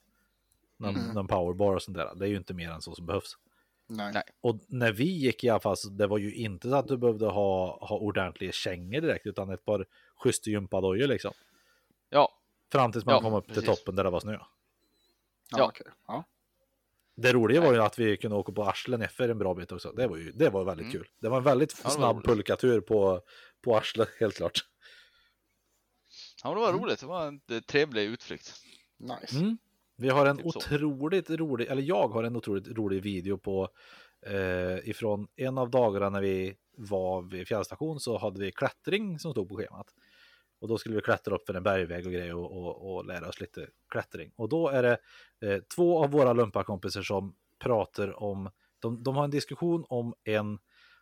[0.77, 1.13] Någon, Mm.
[1.13, 2.15] någon powerbar och sånt där.
[2.15, 3.37] Det är ju inte mer än så som behövs.
[3.89, 4.13] Nej.
[4.13, 4.23] Nej.
[4.41, 6.97] Och när vi gick i alla fall, så det var ju inte så att du
[6.97, 11.33] behövde ha, ha ordentliga kängor direkt, utan ett par schyssta gympadojor liksom.
[12.09, 12.33] ja,
[12.71, 13.69] Fram tills man Ja, kom upp till precis.
[13.79, 14.33] toppen där det var snö.
[14.33, 14.47] Ja,
[15.57, 15.65] Ja.
[15.67, 15.87] okej.
[16.07, 16.23] Ja.
[17.15, 19.91] Det roliga var ju att vi kunde åka på arslen efter en bra bit också.
[19.91, 20.91] Det var ju det var väldigt Mm.
[20.91, 21.07] kul.
[21.19, 22.25] Det var en väldigt Ja, snabb roligt.
[22.27, 23.21] pulkatur på,
[23.61, 24.59] på arslet, helt klart.
[26.43, 26.99] ja det var roligt.
[26.99, 28.53] Det var en trevlig utflykt.
[28.97, 29.37] Nice.
[29.39, 29.57] Mm.
[29.97, 30.59] Vi har en Typ så.
[30.59, 33.69] otroligt rolig, eller jag har en otroligt rolig video på
[34.25, 39.31] eh, ifrån en av dagarna när vi var vid fjällstation så hade vi klättring som
[39.31, 39.87] stod på schemat.
[40.59, 43.27] Och då skulle vi klättra upp för en bergväg och grejer och, och, och lära
[43.27, 44.31] oss lite klättring.
[44.35, 44.97] Och då är det
[45.41, 50.59] eh, två av våra lumparkompisar som pratar om, de, de har en diskussion om en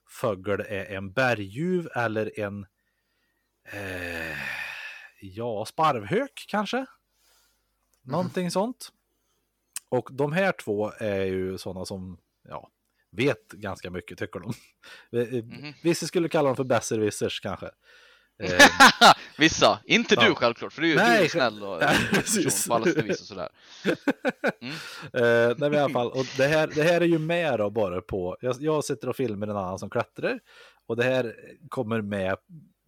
[0.09, 2.65] fågel är en berguv eller en
[3.71, 4.37] eh,
[5.21, 6.85] ja, sparvhök kanske?
[8.05, 8.89] Någonting sånt.
[9.89, 12.17] Och de här två är ju sådana som
[12.49, 12.69] ja,
[13.11, 14.53] vet ganska mycket tycker de.
[15.11, 15.73] Mhm.
[15.83, 17.69] Vissa skulle kalla dem för besserwissers kanske.
[19.37, 20.27] Vissa, inte Ja.
[20.27, 22.67] du självklart, för du, du Nej, är snäll och Nej, person precis.
[22.67, 23.49] på alla sätt och vis och sådär.
[25.13, 27.69] Eh, nej, men i alla fall, och det, här, det här är ju med då
[27.69, 30.39] bara på, jag, jag sitter och filmar en annan som klättrar
[30.85, 31.35] och det här
[31.69, 32.37] kommer med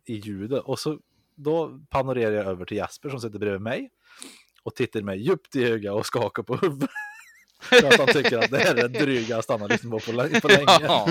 [0.05, 0.99] i ljudet och så
[1.35, 3.89] då panorerar jag över till Jasper som sitter bredvid mig
[4.67, 6.89] och tittar mig djupt i ögat och skakar på huvudet.
[7.61, 10.11] För att han tycker att det här är det dryga han stannar liksom på, på,
[10.11, 10.65] lä- på länge.
[10.81, 11.09] Ja.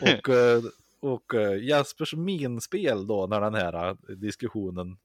[0.00, 0.62] Och, eh,
[1.00, 4.96] och eh, Jaspers minspel då när den här eh, diskussionen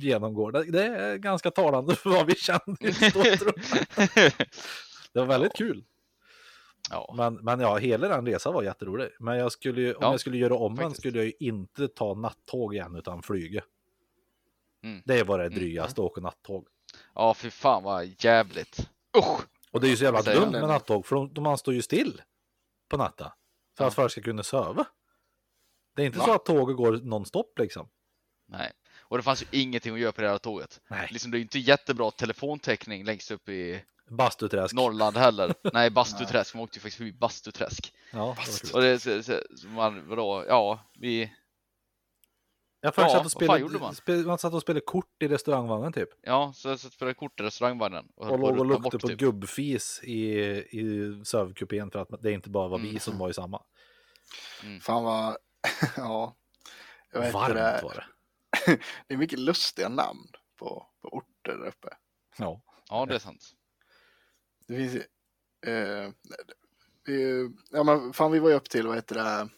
[0.00, 2.60] genomgår, det, är ganska talande för vad vi då, jag.
[5.12, 5.84] Det var väldigt kul.
[6.90, 7.14] ja.
[7.16, 9.08] Men, men ja, hela den resan var jätterolig.
[9.20, 11.88] Men jag skulle ju, om Ja, jag skulle göra om den skulle jag ju inte
[11.88, 13.62] ta nattåg igen utan flyga.
[14.84, 15.02] Mm.
[15.04, 15.58] Det var det Mm.
[15.58, 16.66] drygaste, att åka nattåg.
[17.14, 18.88] Ja, fy fan vad jävligt.
[19.18, 19.40] Usch!
[19.70, 21.82] Och det är ju så jävla dumt med nattåg, för de, de man står ju
[21.82, 22.22] still
[22.90, 23.30] på natten.
[23.76, 23.88] För Ja.
[23.88, 24.86] att folk ska kunna sova.
[25.96, 26.24] Det är inte Va?
[26.24, 27.88] så att tåget går nonstop liksom.
[28.48, 28.72] Nej.
[29.00, 30.80] Och det fanns ju ingenting att göra på det här tåget.
[30.88, 31.08] Nej.
[31.10, 34.74] Liksom, det är ju inte jättebra telefontäckning längst upp i Bastuträsk.
[34.74, 35.54] Norrland heller.
[35.72, 36.54] Nej, Bastuträsk.
[36.54, 37.94] Man åkte ju faktiskt förbi Bastuträsk.
[38.12, 38.70] Ja, kul.
[38.74, 41.32] Och det, så, så man, vadå, ja, vi,
[42.84, 43.94] Jag Ja, satt och spelade, man?
[43.94, 46.08] spel, man satt och spelade kort i restaurangvagnen typ.
[46.22, 48.08] ja, så jag satt spelade kort i restaurangvagnen.
[48.16, 49.18] Och på låg och luktade bort, på typ.
[49.18, 50.30] gubbfis i,
[50.70, 53.00] i sövkupén för att det inte bara var vi Mm.
[53.00, 53.62] som var i samma.
[54.82, 55.36] Fan vad,
[55.96, 56.36] ja.
[57.12, 58.06] Jag vet Varmt det, var det.
[59.06, 60.28] det är mycket lustiga namn
[60.58, 61.88] på, på orter där uppe.
[62.38, 62.60] Ja.
[62.90, 63.50] Ja, det är sant.
[64.68, 65.02] Det finns ju,
[65.72, 66.10] eh,
[67.06, 69.48] Vi, ja, men fan, vi var ju upp till, vad heter det,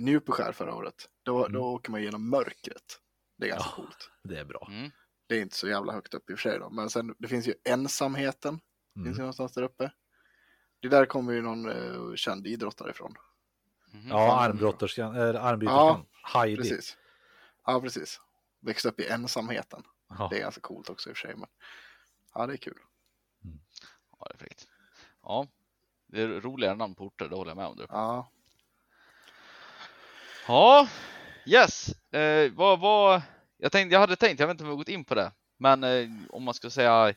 [0.00, 1.08] Njupeskär förra året.
[1.22, 1.52] Då, Mm.
[1.52, 3.00] då åker man genom mörkret.
[3.38, 3.76] Det är ganska Ja.
[3.76, 4.10] coolt.
[4.24, 4.68] Det är bra.
[4.70, 4.90] Mm.
[5.26, 6.70] Det är inte så jävla högt upp i och för sig då.
[6.70, 8.60] Men sen, det finns ju ensamheten.
[8.94, 9.12] Finns Mm.
[9.12, 9.92] ju någonstans där uppe.
[10.80, 13.14] Det där kommer ju någon eh, känd idrottare ifrån.
[13.92, 14.08] Mhm.
[14.08, 16.06] Ja, armbrotterskan, äh, armbyterskan.
[16.22, 16.56] Heidi.
[16.56, 16.96] Precis.
[17.66, 18.20] Ja, precis.
[18.60, 19.82] Växte upp i ensamheten.
[20.08, 20.28] Ja.
[20.30, 21.36] Det är ganska coolt också i och för sig.
[21.36, 21.48] Men...
[22.34, 22.78] Ja, det är kul.
[24.18, 24.68] Ja, det är fräckt.
[25.22, 25.46] Ja,
[26.06, 27.76] det är roligare namn på orter, det håller jag med om.
[27.76, 27.86] Du.
[27.88, 28.32] Ja,
[30.46, 30.88] Ja,
[31.46, 31.88] yes.
[32.14, 33.22] Eh, vad, vad,
[33.56, 35.32] jag, tänkte, jag hade tänkt, jag vet inte om vi har gått in på det,
[35.58, 37.14] men eh, om man ska säga,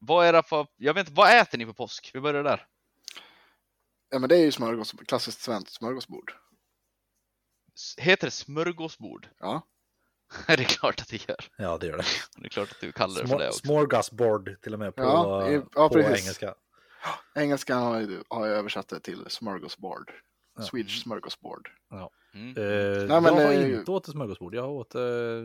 [0.00, 2.10] vad är det för, jag vet inte, vad äter ni på påsk?
[2.14, 2.66] Vi börjar där.
[4.10, 6.32] ja men det är ju smörgås, klassiskt svenskt smörgåsbord.
[7.74, 9.28] S- Heter det smörgåsbord?
[9.38, 9.62] Ja,
[10.46, 11.44] det är klart att det gör.
[11.56, 12.04] ja, det gör det.
[12.36, 13.58] Det är klart att du kallar det för det Smor- också.
[13.66, 16.54] Smorgasbord till och med på, Ja, i- ja, på engelska.
[17.34, 20.12] engelskan har jag, har jag översatt det till smörgåsbord.
[20.56, 20.62] Ja.
[20.62, 21.70] Swedish smörgåsbord.
[22.34, 22.48] Mm.
[22.48, 24.54] Eh, Nej, men, jag har eh, inte åt smörgåsbord.
[24.54, 25.02] Jag åt, eh,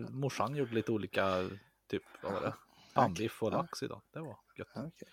[0.09, 1.49] morsan gjorde lite olika,
[1.87, 2.53] typ, vad var det?
[2.93, 3.57] Pannbiff och Ja.
[3.57, 4.01] lax idag.
[4.13, 4.67] Det var gött.
[4.75, 5.07] Okej.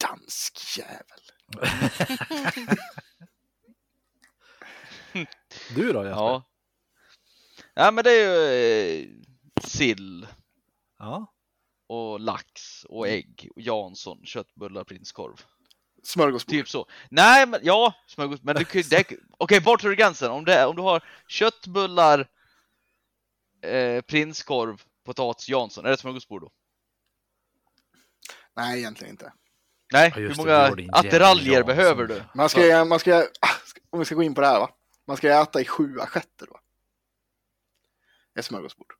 [0.00, 1.18] Dansk jävel.
[5.74, 6.10] Du då Jesper?
[6.10, 6.42] Ja.
[7.74, 9.08] Ja, men det är ju eh,
[9.64, 10.26] sill
[10.98, 11.34] ja.
[11.86, 15.40] och lax och ägg och Jansson, köttbullar, prinskorv.
[16.04, 16.50] Smörgåsbord.
[16.50, 16.86] Typ så.
[17.08, 20.30] Nej, men ja, smörgås, men du kan ju, det- okej, vart tar du gränsen?
[20.30, 22.28] Om, det, om du har köttbullar,
[23.62, 26.50] eh, prinskorv, potatis, Jansson, är det smörgåsbord då?
[28.56, 29.32] Nej, egentligen inte.
[29.92, 32.22] Nej, Ja, hur det, många jävla attiraljer behöver du?
[32.34, 33.26] Man ska, man ska,
[33.90, 34.70] om vi ska gå in på det här va.
[35.06, 36.60] Man ska äta i sju assietter då.
[38.38, 38.92] Ett smörgåsbord.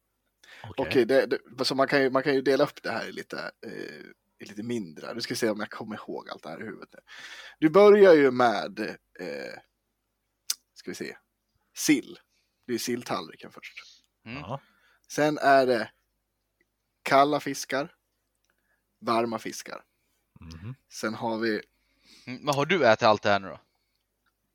[0.71, 0.87] Okej.
[0.89, 3.13] Okej, det, det, så man kan, ju, man kan ju dela upp det här i
[3.13, 4.05] lite, eh,
[4.39, 5.15] i lite mindre.
[5.15, 6.99] Du ska se om jag kommer ihåg allt det här i huvudet nu.
[7.59, 8.79] Du börjar ju med,
[9.21, 9.59] eh,
[10.75, 11.17] ska vi se,
[11.75, 12.19] sill.
[12.67, 13.85] Det är silltallriken först.
[14.27, 14.59] Mm.
[15.09, 15.91] Sen är det
[17.03, 17.95] kalla fiskar,
[19.01, 19.85] varma fiskar.
[20.41, 20.75] Mhm.
[20.89, 21.63] Sen har vi
[22.27, 23.61] Mm, Men har du ätit allt det här nu då?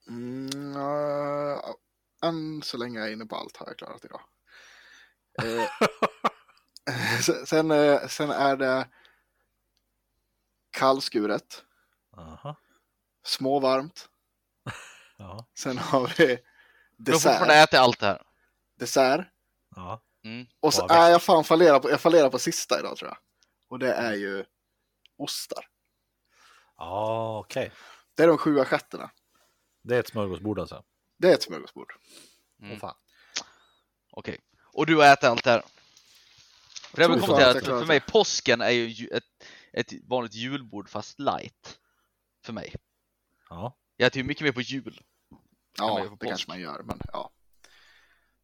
[0.07, 1.59] Mm, uh,
[2.23, 4.21] än så länge jag är inne på allt har jag klarat idag.
[5.43, 5.69] Eh,
[7.21, 8.87] sen- sen, eh, sen är det
[10.79, 11.63] kallskuret,
[12.17, 12.55] Aha.
[13.25, 14.09] småvarmt.
[15.21, 15.45] Ja.
[15.57, 16.39] Sen har vi
[16.97, 17.67] Du har fortfarande dessert.
[17.69, 18.21] ätit allt det här?
[18.79, 19.27] dessert.
[19.75, 20.01] Ja.
[20.23, 20.47] Mm.
[20.59, 23.17] Och så är jag fan fallerar på, jag fallerar på sista idag tror jag.
[23.69, 24.45] Och det är ju
[25.17, 25.65] ostar.
[26.77, 27.71] Ja, okej.
[28.15, 29.11] Det är de sju assiettterna.
[29.83, 30.83] Det är ett smörgåsbord alltså.
[31.17, 31.93] Det är ett smörgåsbord.
[32.61, 32.79] Mm.
[32.79, 32.95] Fan.
[34.11, 34.39] Okej.
[34.73, 35.63] Och du har ätit allt det här?
[36.93, 39.23] För att att jag klarar för mig påsken är ju ju ett,
[39.73, 41.79] ett vanligt julbord fast light.
[42.45, 42.75] För mig.
[43.49, 43.77] Ja.
[43.97, 45.01] Jag äter ju mycket mer på jul.
[45.77, 47.31] Ja, på det kanske man gör, men ja.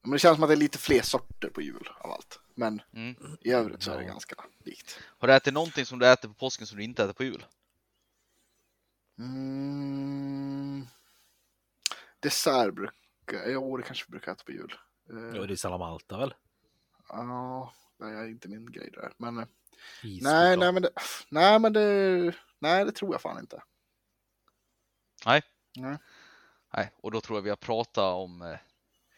[0.02, 2.40] Men det känns som att det är lite fler sorter på jul av allt.
[2.56, 3.16] Men Mm.
[3.42, 4.08] i övrigt så är det Ja.
[4.10, 5.00] ganska likt.
[5.18, 7.46] Har du ätit någonting som du äter på påsken som du inte äter på jul?
[9.20, 10.88] Mm.
[12.20, 14.74] Dessert brukar, jo det kanske brukar äta på jul.
[15.10, 16.34] Eh, Ja, det är salamalta väl?
[17.10, 19.12] Ja, det är inte min grej där.
[19.18, 19.46] Men eh,
[20.22, 20.90] nej, nej men det,
[21.30, 23.64] nej men det, nej det tror jag fan inte.
[25.26, 25.42] Nej.
[25.76, 25.98] Nej.
[26.74, 28.58] Nej, och då tror jag vi har pratat om eh,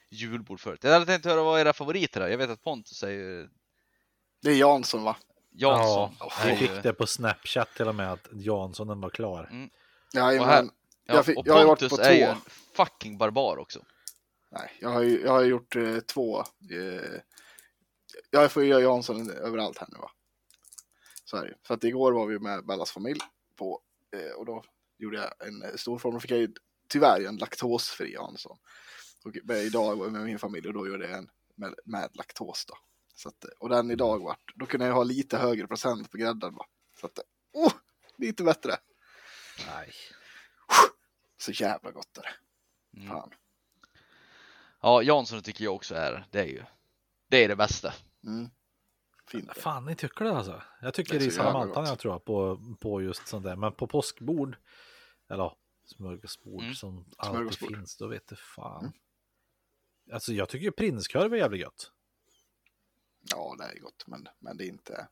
[0.10, 0.84] julbord förut.
[0.84, 2.28] Jag hade tänkt höra vad era favoriter är.
[2.28, 3.50] Jag vet att Pontus säger
[4.42, 5.16] Det är Jansson va?
[5.52, 6.16] Jansson.
[6.20, 9.48] Ja, jag ju- fick det på Snapchat till och med att Jansson den var klar.
[9.52, 9.70] Mm.
[10.14, 10.72] Ja, Och här- men,
[11.10, 12.32] Ja, Jag fick- och jag har ju varit Pontus på är ju två.
[12.32, 12.38] en
[12.76, 13.80] fucking barbar också.
[14.52, 16.40] nej, jag har ju jag har gjort eh, två.
[16.40, 17.20] Eh,
[18.30, 20.12] jag får ju göra Jansson överallt här nu va.
[21.26, 21.56] Så är det.
[21.64, 23.20] För att igår var vi med Bellas familj
[23.56, 23.82] på,
[24.16, 24.64] eh, och då
[24.98, 26.14] gjorde jag en eh, stor form.
[26.14, 26.54] Då fick jag ju
[26.90, 28.58] tyvärr en laktosfri Jansson.
[29.26, 32.66] Och idag var jag med min familj och då gjorde jag en med, med laktos
[32.66, 32.78] då.
[33.16, 36.18] Så att, eh, och den idag vart, då kunde jag ha lite högre procent på
[36.18, 36.66] grädden va.
[37.00, 37.20] Så att,
[37.54, 37.74] oh,
[38.18, 38.78] lite bättre.
[39.68, 39.94] Nej.
[41.38, 42.36] Så jävla gott är det.
[43.00, 43.10] Mm.
[43.10, 43.34] Fan.
[44.82, 46.64] Ja, Jansson tycker jag också är, det är ju,
[47.28, 47.94] det är det bästa.
[48.28, 48.50] Mm.
[49.28, 49.58] Fint.
[49.58, 50.62] Fan, ni tycker det alltså?
[50.82, 51.88] Jag tycker Det det är gott.
[51.88, 53.56] jag tror på, på just sånt där.
[53.56, 54.58] Men på påskbord,
[55.30, 55.54] eller
[55.86, 56.76] smörgåsbord Mm.
[56.76, 58.80] som alltid finns, då vet du fan.
[58.86, 58.94] Mm.
[60.14, 61.92] Alltså jag tycker ju prinskorv är jävligt gött.
[63.32, 65.08] Ja, det är gott, men, men det är inte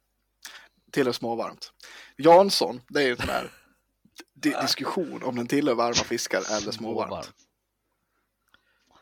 [0.92, 1.74] tillhör småvarmt.
[2.18, 3.52] Jansson, det är ju en sån här
[4.34, 7.34] di diskussion om den tillhör varma fiskar eller småvarmt.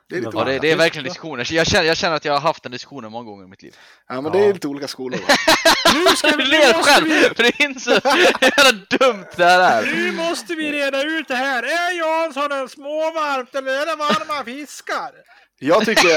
[0.10, 1.54] Det är lite Ja, det, det är verkligen diskussioner.
[1.54, 3.76] Jag känner, jag känner att jag har haft den diskussionen många gånger i mitt liv.
[4.08, 4.46] Ja, men det Ja.
[4.46, 5.20] är lite olika skolor.
[5.94, 7.36] Nu ska Du ler själv!
[7.36, 9.96] För det inser hur jävla dumt det här är.
[9.96, 11.64] Nu måste vi reda ut det här.
[11.64, 15.12] Är Jansson en småvarmt eller är det varma fiskar?
[15.60, 16.10] Jag tycker,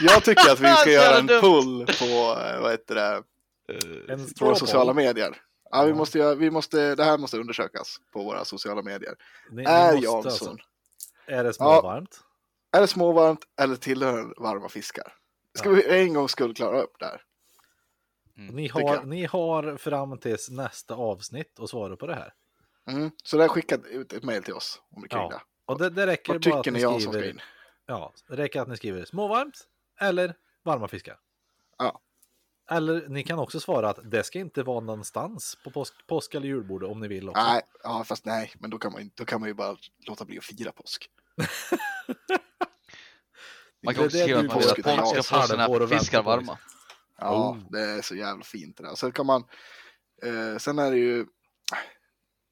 [0.00, 2.04] jag tycker att vi ska göra en pull på,
[2.44, 3.22] eh, vad heter det,
[4.12, 5.36] En våra sociala medier.
[5.70, 9.14] Ja, vi måste, göra- vi måste, det här måste undersökas på våra sociala medier.
[9.50, 10.56] Ni, ni Är Jansson, alltså-
[11.26, 12.20] Är det småvarmt?
[12.76, 15.12] Är det småvarmt eller tillhör varma fiskar?
[15.58, 15.74] Ska Ja.
[15.74, 17.22] vi en gång skulle klara upp det här?
[18.36, 19.06] Ni, tycker har, jag.
[19.08, 22.32] ni har fram tills nästa avsnitt att svara på det här.
[22.90, 23.10] Mm.
[23.24, 25.28] Så där skicka ut ett mejl till oss om ni kring Ja.
[25.28, 25.40] det.
[25.66, 27.40] Och det, det räcker Vad bara att tycker ni ni ska skriver, in?
[27.86, 29.68] ja, det räcker att ni skriver småvarmt
[30.00, 31.18] eller varma fiskar.
[31.78, 32.00] Ja.
[32.70, 36.46] Eller ni kan också svara att det ska inte vara någonstans på påsk, påsk eller
[36.46, 37.42] julbordet om ni vill också.
[37.42, 40.38] Nej, ja, fast nej, men då kan, man, då kan man ju bara låta bli
[40.38, 41.10] att fira påsk.
[43.84, 45.22] Man kan också skriva du att får Pontus skriva.
[45.22, 46.58] ska få Halvår sina och vänta fiskar på, varma.
[47.18, 47.70] Ja, Oh.
[47.70, 48.94] det är så jävla fint det där.
[48.94, 49.44] Så kan man,
[50.22, 51.26] eh, sen är det ju,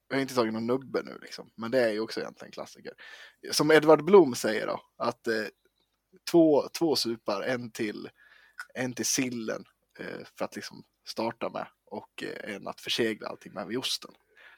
[0.09, 2.93] jag har inte tagit någon nubbe nu liksom, men det är ju också egentligen klassiker.
[3.51, 5.45] Som Edvard Blom säger då, att eh,
[6.31, 8.11] två, två supar, en till,
[8.75, 9.65] en till sillen
[9.99, 14.11] eh, för att liksom starta med och eh, en att försegla allting med vid osten.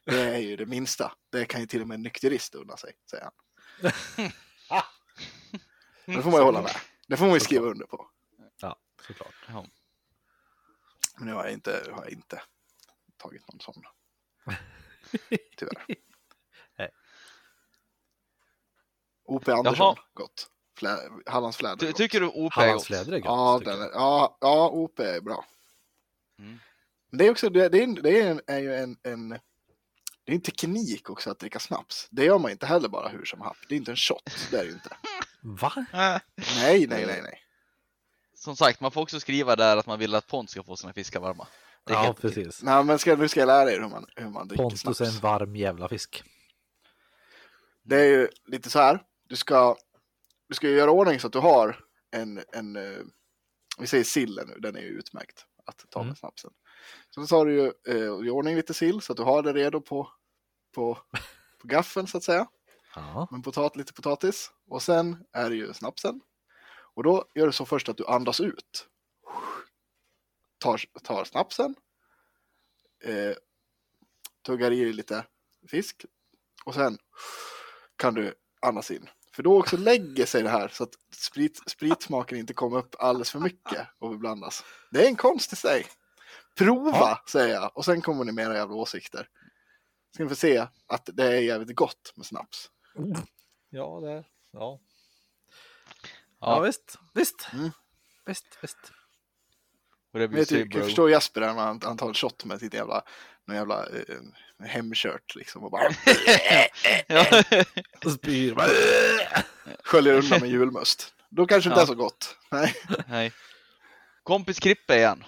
[0.06, 1.12] Det är ju det minsta.
[1.32, 3.32] Det kan ju till och med en nykterist unna sig, säger han.
[6.07, 6.76] Det får man ju hålla med.
[7.09, 8.11] Det får man ju skriva under på.
[8.61, 9.34] Ja, såklart.
[9.48, 9.66] Ja.
[11.16, 12.42] Men nu har jag inte, har jag inte
[13.16, 13.82] tagit någon sån.
[15.57, 15.84] Tyvärr.
[16.78, 16.90] Nej.
[19.24, 19.52] O.P.
[19.52, 20.07] Andersson, Jaha.
[20.14, 20.50] gott.
[20.78, 21.76] Flä, Hallands fläder.
[21.76, 21.96] Ty, gott.
[21.96, 22.90] tycker du OP är gott?
[22.90, 23.24] Är gott.
[23.24, 23.88] ja, tycker den jag.
[23.90, 25.02] är, ja, ja, O.P.
[25.02, 25.44] är bra.
[26.38, 26.59] Mm.
[27.11, 29.28] Men det är också, det, det, är, det är, en, är ju en, en,
[30.24, 32.09] det är en teknik också att dricka snaps.
[32.11, 33.57] Det gör man inte heller bara hur som happ.
[33.68, 34.96] Det är inte en shot, det är det ju inte.
[35.45, 35.72] Va?
[35.92, 36.20] Nej,
[36.86, 37.40] nej, nej, nej.
[38.34, 40.92] Som sagt, man får också skriva där att man vill att Pontus ska få sina
[40.92, 41.47] fiskar varma.
[41.86, 42.62] Det är Ja, precis.
[42.62, 45.01] Nej, men ska, nu ska jag lära er hur man, hur man dricker Pontus snaps.
[45.01, 46.22] är en varm jävla fisk.
[47.82, 49.03] Det är ju lite så här.
[49.28, 49.76] Du ska,
[50.49, 51.80] du ska göra ordning så att du har
[52.11, 52.99] en, en eh,
[53.78, 56.16] vi säger sillen nu, den är ju utmärkt att ta med Mm.
[56.16, 56.51] snapsen.
[57.11, 59.53] Så då tar du ju eh, gör ordning lite sill så att du har det
[59.53, 60.09] redo på,
[60.74, 60.99] på,
[61.61, 62.47] på gaffeln så att säga.
[62.95, 63.28] Ja.
[63.30, 64.51] Med potat, lite potatis.
[64.68, 66.20] Och sen är det ju snapsen.
[66.95, 68.88] Och då gör du så först att du andas ut.
[70.59, 71.74] Tar, tar snapsen.
[73.05, 73.36] Eh,
[74.47, 75.24] tuggar i lite
[75.68, 76.05] fisk.
[76.64, 76.99] Och sen
[77.97, 79.09] kan du andas in.
[79.32, 83.30] För då också lägger sig det här så att sprit, spritsmaken inte kommer upp alldeles
[83.30, 84.64] för mycket och beblandas.
[84.90, 85.86] Det är en konst i sig.
[86.59, 87.22] Prova, Ja.
[87.28, 87.76] säger jag.
[87.76, 89.28] Och sen kommer ni med era jävla åsikter.
[90.14, 92.70] Ska ni få se att det är jävligt gott med snaps.
[93.70, 94.24] Ja, det.
[94.51, 94.53] Ja.
[94.53, 94.80] Ja.
[96.40, 96.99] ja, visst.
[97.14, 97.47] Visst.
[97.53, 97.70] Mm.
[98.26, 98.92] Visst, visst.
[100.12, 102.61] Och det blir jag, jag förstår Jesper där när han, han tar en shot med
[102.61, 103.03] sitt jävla,
[103.45, 105.86] någon jävla eh, hemkört liksom och bara.
[108.05, 108.55] Och spyr.
[109.84, 111.14] sköljer undan med julmust.
[111.30, 111.82] Då kanske det inte Ja.
[111.82, 112.36] är så gott.
[112.51, 112.74] Nej.
[113.07, 113.32] Nej.
[114.22, 115.24] Kompis Krippe igen.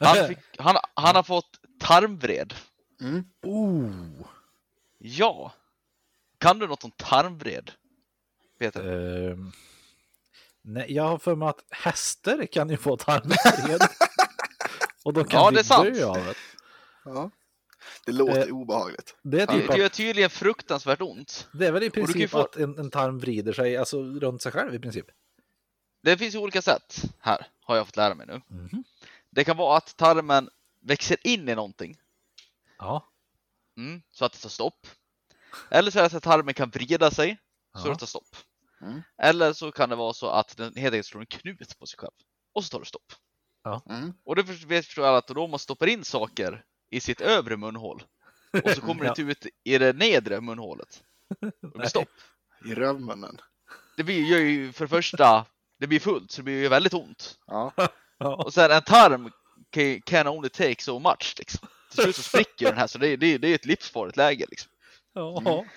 [0.00, 2.54] Han, fick, han, han har fått tarmvred.
[3.00, 3.24] Mm.
[3.42, 4.26] Oh.
[4.98, 5.52] Ja.
[6.38, 7.70] Kan du något om tarmvred?
[8.58, 9.30] Peter?
[9.32, 9.52] Ehm,
[10.62, 13.80] nej, jag har för mig att hästar kan ju få tarmvred.
[15.04, 15.94] Och då kan Ja, det är sant.
[15.94, 16.34] dö av det.
[17.04, 17.30] Ja.
[18.06, 19.16] Det låter Eh, obehagligt.
[19.22, 21.48] Det är, Det, typ det gör att, tydligen fruktansvärt ont.
[21.52, 24.52] det är väl i princip få- att en, en tarm vrider sig alltså, runt sig
[24.52, 25.06] själv i princip.
[26.02, 28.40] Det finns ju olika sätt här, har jag fått lära mig nu.
[28.48, 28.84] Mhm.
[29.30, 31.96] Det kan vara att tarmen växer in i någonting,
[32.78, 33.08] Ja.
[33.76, 34.86] mm, så att det tar stopp.
[35.70, 37.38] Eller så är det att tarmen kan vrida sig,
[37.76, 37.92] så Ja.
[37.92, 38.36] det tar stopp.
[38.82, 39.02] Mm.
[39.22, 41.98] Eller så kan det vara så att den helt enkelt slår en knut på sig
[41.98, 42.12] själv,
[42.54, 43.12] och så tar det stopp.
[43.90, 44.12] Mm.
[44.24, 48.02] Och det förstår alla att då man stoppar in saker i sitt övre munhål,
[48.64, 51.02] och så kommer det inte ut i det nedre munhålet.
[51.40, 52.08] Det blir stopp.
[52.64, 53.40] I rövmunnen.
[53.96, 55.44] Det blir ju för det första,
[55.78, 57.38] det blir fullt, så det blir ju väldigt ont.
[57.46, 57.72] Ja.
[58.20, 58.34] Ja.
[58.44, 59.30] Och sen en tarm
[60.04, 61.68] can, only take so much liksom.
[61.90, 64.16] Till slut så spricker den här så det, är- det, är- det är ett livsfarligt
[64.16, 64.70] läge liksom.
[65.18, 65.40] Ja.
[65.40, 65.68] Mm.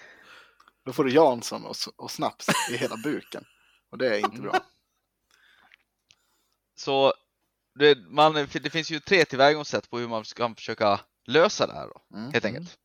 [0.85, 3.45] Då får du Jansson och, och snaps i hela buken.
[3.89, 4.51] Och det är inte bra.
[6.75, 7.13] Så
[7.79, 11.87] det, man, det finns ju tre tillvägagångssätt på hur man ska försöka lösa det här
[11.87, 12.31] då, Mm.
[12.31, 12.77] helt enkelt.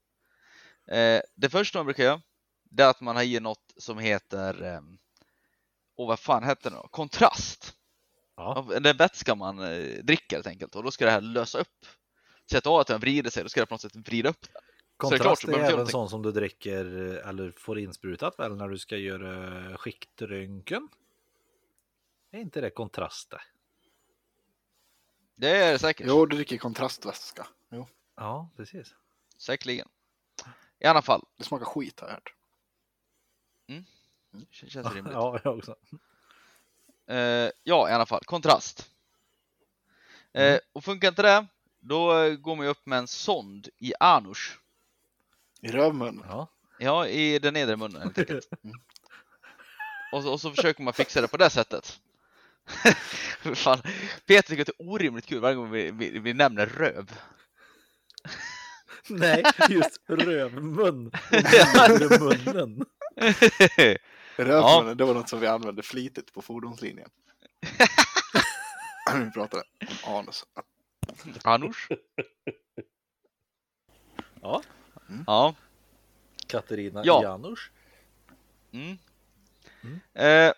[0.88, 2.22] Eh, det första man brukar göra,
[2.70, 4.80] det är att man har i något som heter, eh,
[5.96, 6.88] och vad fan heter det då?
[6.88, 7.74] Kontrast.
[8.36, 8.68] Ja.
[8.74, 11.86] Är vätska man eh, dricker helt enkelt och då ska det här lösa upp.
[12.50, 14.62] Sätt av att den vrider sig, då ska det på något sätt vrida upp den.
[15.02, 16.84] Så det är klart, Kontrast så är även sån som du dricker
[17.28, 20.88] eller får insprutat väl när du ska göra skiktröntgen?
[22.30, 23.42] Är inte det kontraster?
[25.34, 26.06] Det är det säkert.
[26.08, 27.46] Jo, du dricker kontrastvätska.
[27.70, 28.94] Jo, Ja, precis.
[29.38, 29.88] Säkerligen.
[30.78, 31.24] I alla fall.
[31.36, 32.34] det smakar skit har jag hört.
[34.52, 35.12] Kän- Känns rimligt.
[35.14, 35.76] Ja, jag också.
[37.06, 38.24] Eh, ja, i alla fall.
[38.24, 38.90] Kontrast.
[40.32, 41.46] Eh, och funkar inte det,
[41.80, 44.58] då eh, går man ju upp med en sond i anus.
[45.66, 46.22] I rövmun.
[46.28, 46.48] Ja.
[46.78, 48.48] Ja, i den nedre munnen helt enkelt.
[50.12, 52.00] Och så, och så försöker man fixa det på det sättet.
[53.54, 53.82] Fan,
[54.26, 57.10] Peter tycker att det är orimligt kul varje gång vi, vi, vi nämner röv.
[59.08, 61.06] Nej, just rövmun.
[61.06, 62.86] Och munnen.
[64.36, 67.08] Rövmunnen, det var något som vi använde flitigt på fordonslinjen.
[69.14, 69.62] vi pratade
[70.02, 70.44] om anus.
[71.44, 71.76] Anus.
[74.40, 74.62] Ja.
[75.26, 75.54] Ja.
[76.46, 77.22] Katarina Ja.
[77.22, 77.70] Janouch.
[78.72, 78.98] Mm.
[79.82, 80.00] Mm.
[80.48, 80.52] Eh,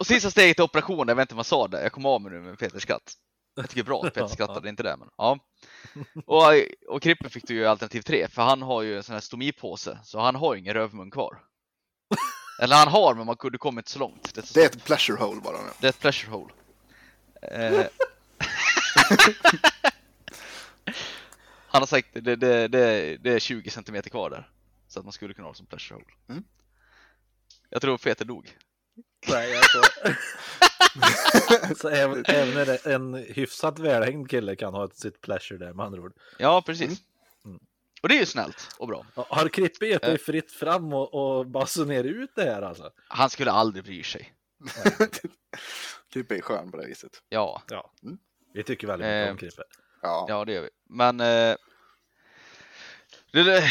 [0.00, 2.20] och sista steget är operation, jag vet inte om jag sa det, jag kom av
[2.22, 3.12] mig nu med Peters skratt.
[3.54, 5.38] Jag tycker det är bra att Peter är inte det men ja.
[6.26, 6.42] Och,
[6.88, 9.98] och Krippen fick du ju alternativ tre, för han har ju en sån här stomipåse,
[10.04, 11.38] så han har ju ingen rövmun kvar.
[12.62, 14.34] Eller han har, men man kunde kommit inte så långt.
[14.34, 15.70] Det är, så Det är ett pleasure hole bara nu.
[15.80, 16.52] det är ett pleasure hole.
[17.42, 17.86] Eh,
[21.74, 24.50] han har sagt det, det, det, det är 20 centimeter kvar där.
[24.88, 26.06] Så att man skulle kunna ha det som pleasure hole.
[26.28, 26.44] Mm.
[27.70, 28.56] Jag tror Peter dog.
[29.28, 29.82] Nej, jag så.
[31.76, 36.00] så även, även en hyfsat välhängd kille kan ha ett sitt pleasure där med andra
[36.00, 36.12] ord.
[36.38, 37.00] Ja, precis.
[37.44, 37.60] Mm.
[38.02, 39.06] Och det är ju snällt och bra.
[39.14, 40.18] Ja, Har Krippe gett dig Eh.
[40.18, 42.90] fritt fram och, och basunerat ut det här alltså?
[43.08, 44.34] Han skulle aldrig bry sig.
[46.12, 47.22] Krippe är skön på det viset.
[47.28, 47.92] Ja, Ja.
[48.02, 48.18] Mm.
[48.54, 49.30] Vi tycker väldigt mycket Eh.
[49.30, 49.62] om Krippe.
[50.04, 50.26] Ja.
[50.28, 50.68] ja det gör vi.
[50.88, 51.56] Men eh,
[53.32, 53.70] det, det,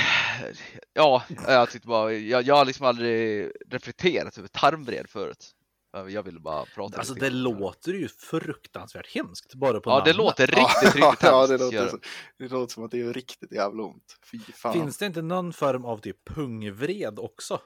[0.93, 5.51] ja, jag tyckte bara, jag, jag har liksom aldrig reflekterat över tarmvred förut.
[6.09, 7.41] Jag ville bara prata Alltså lite det grann.
[7.59, 10.15] låter ju fruktansvärt hemskt bara på Ja, det namnet.
[10.15, 11.49] låter riktigt, riktigt ja, hemskt.
[11.49, 11.89] det gör låter, det.
[11.91, 11.97] så,
[12.37, 14.17] det låter som att det gör riktigt jävla ont.
[14.31, 14.73] Fy fan.
[14.73, 17.61] Finns det inte någon form av typ pungvred också?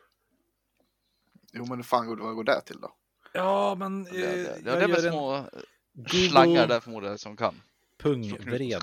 [1.54, 2.96] Jo, men hur fan går, vad går det till då?
[3.34, 5.46] Ja, men Det, det, eh, det, jag det är väl en små
[5.94, 7.62] Google slangar där förmodligen som kan.
[7.98, 8.82] Pungvred.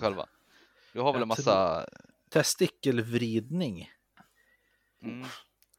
[0.93, 1.87] Du har väl en massa...
[2.31, 3.91] Testikelvridning.
[5.03, 5.27] Mm,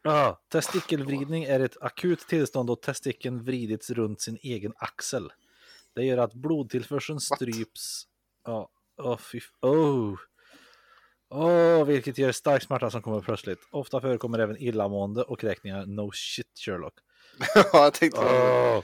[0.07, 5.31] Ja, testikelvridning är ett akut tillstånd då testikeln vridits runt sin egen axel.
[5.95, 8.03] Det gör att blodtillförseln stryps.
[8.43, 9.41] Ja, åh fy...
[9.61, 10.15] Oh.
[11.29, 13.59] Åh, vilket ger stark smärta som kommer plötsligt.
[13.71, 15.85] Ofta förekommer även illamående och kräkningar.
[15.85, 16.93] No shit Sherlock.
[17.55, 18.83] ja, jag tänkte Åh.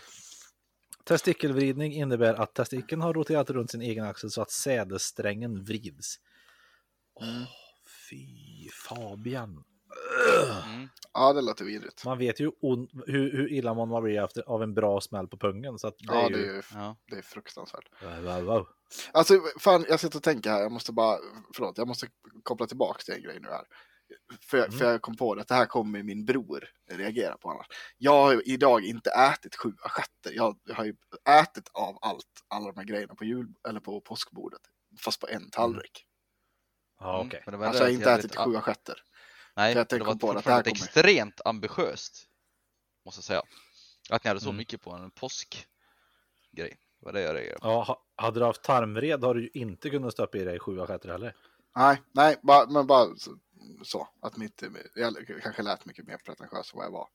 [1.05, 6.15] Testikelvridning innebär att testikeln har roterat runt sin egen axel så att sädessträngen vrids.
[7.13, 7.43] Åh,
[8.09, 9.63] fy Fabian.
[10.65, 10.89] mm.
[11.13, 12.05] Ja, det låter vidrigt.
[12.05, 12.51] Man vet ju
[13.07, 15.79] hur, hur illamående man blir efter, av en bra smäll på pungen.
[15.79, 16.45] Så att det Ja, är det är, ju...
[16.45, 16.97] ju, Ja.
[17.07, 17.89] det är fruktansvärt.
[18.03, 18.67] Wow, wow, wow.
[19.11, 21.17] Alltså, fan, jag sitter och tänker här, jag måste bara,
[21.55, 22.07] förlåt, jag måste
[22.43, 23.65] koppla tillbaka till en grej nu här.
[24.41, 24.79] För, jag- Mm.
[24.79, 27.67] för jag kom på det, att det här kommer min bror reagera på annars.
[27.97, 30.31] Jag har ju idag inte ätit sju assietter.
[30.33, 30.95] Jag, har ju
[31.29, 34.61] ätit av allt, alla de här grejerna på jul, eller på påskbordet.
[34.99, 36.05] Fast på en tallrik.
[36.99, 37.41] Ja, Mm, okej.
[37.45, 39.03] men det var Alltså jag har inte ätit sju assietter.
[39.55, 42.27] Nej, För jag det var på det, att det fortfarande här kommer- extremt ambitiöst.
[43.05, 43.41] Måste jag säga.
[44.09, 44.57] Att ni hade så Mm.
[44.57, 45.65] mycket på en påskgrej.
[46.51, 47.67] Det var det jag reagerade på.
[47.67, 50.81] Ja, ha- hade du haft tarmvred har du ju inte kunnat stoppa i dig sju
[50.81, 51.35] assietter heller.
[51.75, 53.07] Nej, nej, bara, men bara
[53.83, 54.63] så, att mitt,
[54.95, 57.07] jag kanske lät mycket mer pretentiös än vad jag var.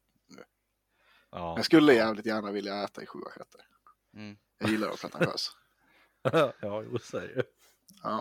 [1.31, 3.61] Ja, Jag skulle jävligt gärna vilja äta i sju assietter.
[4.15, 4.37] Mm.
[4.59, 5.51] Jag gillar att vara pretentiös.
[6.61, 7.43] ja jo, det ju.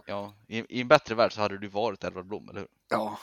[0.05, 2.69] Ja, i, I en bättre värld så hade du varit Edvard Blom, eller hur?
[2.89, 3.19] Ja,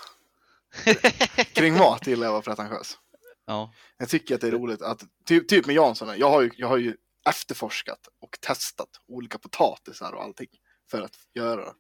[1.55, 2.99] kring mat gillar jag att vara pretentiös.
[3.45, 3.73] Ja.
[3.99, 6.69] Jag tycker att det är roligt att, typ, typ med Jansson, jag har, ju, jag
[6.69, 6.97] har ju
[7.29, 10.49] efterforskat och testat olika potatisar och allting
[10.91, 11.75] för att göra,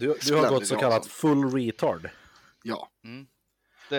[0.00, 2.10] Du, du har gått så kallat full retard.
[2.62, 2.90] ja.
[3.04, 3.26] Mm.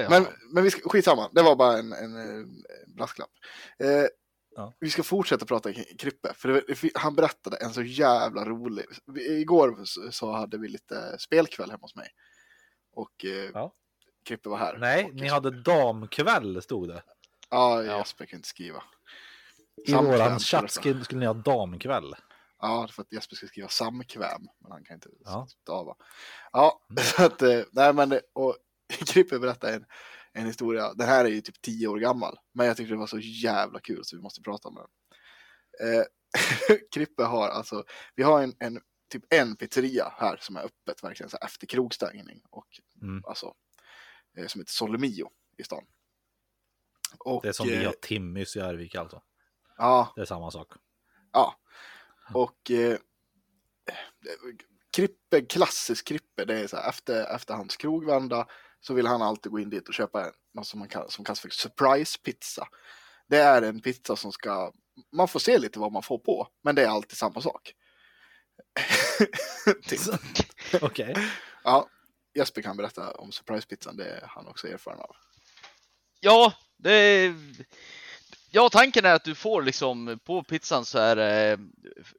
[0.10, 2.46] Men, men vi ska, skitsamma, det var bara en, en, eh,
[2.96, 3.30] brasklapp.
[3.80, 4.06] Eh,
[4.60, 4.74] Ja.
[4.80, 9.40] Vi ska fortsätta prata kring Krippe, för det, han berättade en så jävla rolig, vi-
[9.42, 9.80] igår
[10.12, 12.08] så, hade vi lite spelkväll hemma hos mig.
[12.94, 13.74] Och eh, Ja.
[14.26, 14.78] Krippe var här.
[14.78, 17.04] Nej, och, ni hade damkväll stod det.
[17.50, 17.98] Ja, Ja.
[17.98, 18.84] Jesper kan inte skriva.
[19.88, 22.16] I våran chatt skulle ni ha damkväll.
[22.60, 25.48] Ja, för att Jesper ska skriva samkväm, men han kan inte Ja.
[25.62, 25.96] stava.
[26.52, 26.96] Ja, Mm.
[27.04, 28.58] så att, eh, nej men, och
[29.14, 29.86] Krippe berättade en,
[30.34, 33.08] en historia, den här är ju typ tio år gammal, men jag tyckte det var
[33.08, 34.88] så jävla kul så vi måste prata om den.
[35.94, 36.04] Eh,
[36.94, 37.84] Krippe har alltså,
[38.16, 38.82] vi har en, en,
[39.12, 42.68] typ en pizzeria här som är öppet verkligen så här efter krogstängning och
[43.02, 43.24] Mm.
[43.28, 43.54] alltså,
[44.38, 45.84] eh, som heter Solemio i stan.
[47.20, 49.22] Och, Det är som vi eh, har Timmys i Arvika alltså.
[49.78, 50.74] Ja, Det är samma sak.
[51.34, 51.56] ja.
[52.34, 52.98] Och eh,
[54.96, 58.48] Krippe, klassisk Krippe, det är så här, efter, efter hans krogvända
[58.80, 61.26] så vill han alltid gå in dit och köpa en, något som, man kan, som
[61.26, 62.68] kallas för surprise pizza.
[63.28, 64.72] Det är en pizza som ska,
[65.12, 67.74] man får se lite vad man får på, men det är alltid samma sak.
[69.88, 70.00] typ.
[70.82, 71.16] Okej.
[71.64, 71.90] Ja,
[72.38, 75.16] Jesper kan berätta om surprise-pizzan, det är han också erfaren av.
[76.20, 77.36] Ja, det är...
[78.52, 81.60] Ja, tanken är att du får liksom på pizzan så är det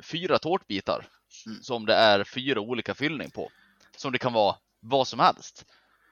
[0.05, 1.09] fyra tårtbitar
[1.47, 1.63] Mm.
[1.63, 3.51] som det är fyra olika fyllning på.
[3.97, 5.65] Som det kan vara vad som helst.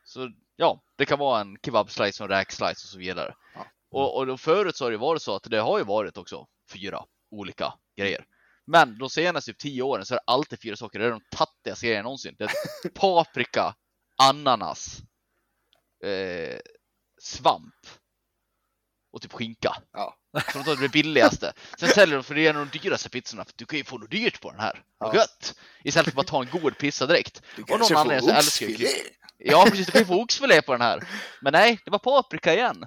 [0.04, 3.34] Så ja, det kan vara en kebabslice, en räkslice och så vidare.
[3.54, 3.66] Ja.
[3.90, 6.46] Och, och då förut så har det varit så att det har ju varit också
[6.72, 8.24] fyra olika grejer.
[8.64, 10.98] Men de senaste typ tio åren så är det alltid fyra saker.
[10.98, 12.34] Det är de tattigaste grejerna någonsin.
[12.38, 13.74] Det är paprika,
[14.16, 14.98] ananas,
[16.04, 16.58] eh,
[17.22, 17.74] svamp
[19.16, 19.76] och typ skinka.
[19.92, 20.14] Ja.
[20.52, 21.52] Så de tar det billigaste.
[21.78, 23.44] Sen säljer de för det är en av de dyraste pizzorna.
[23.44, 24.82] För du kan ju få något dyrt på den här.
[24.98, 25.18] Vad Ja.
[25.18, 25.54] gött!
[25.84, 27.42] Istället för att ta en god pizza direkt.
[27.56, 28.90] Du Och någon anledning så älskar jag.
[29.38, 31.08] Ja precis, du kan ju få oxfilé på den här.
[31.40, 32.86] Men nej, det var paprika igen.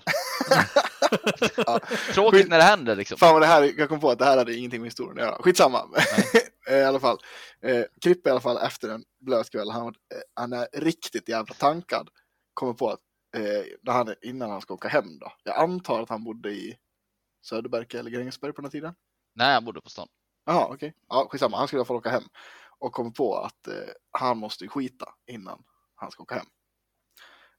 [2.14, 3.18] Tråkigt när det händer liksom.
[3.18, 5.26] Fan vad det här, jag kom på att det här hade ingenting med historien att
[5.26, 5.42] göra.
[5.42, 5.86] Skitsamma.
[6.70, 7.18] I alla fall.
[7.66, 9.92] Eh, Krippe i alla fall efter en blöt kväll, han, eh,
[10.36, 12.10] han är riktigt jävla tankad.
[12.54, 13.00] Kommer på att
[13.36, 15.34] eh, han, innan han ska åka hem då.
[15.44, 16.78] Jag antar att han bodde i
[17.42, 18.96] Söderberga eller Grängesberg på den här tiden.
[19.36, 20.08] Nej, jag bodde på stan.
[20.46, 20.94] Jaha, okej.
[21.10, 21.58] Ja, skitsamma.
[21.58, 22.24] Han skulle i alla fall åka hem.
[22.80, 23.74] Och kommer på att eh,
[24.12, 25.64] han måste skita innan
[25.96, 26.46] han ska åka hem.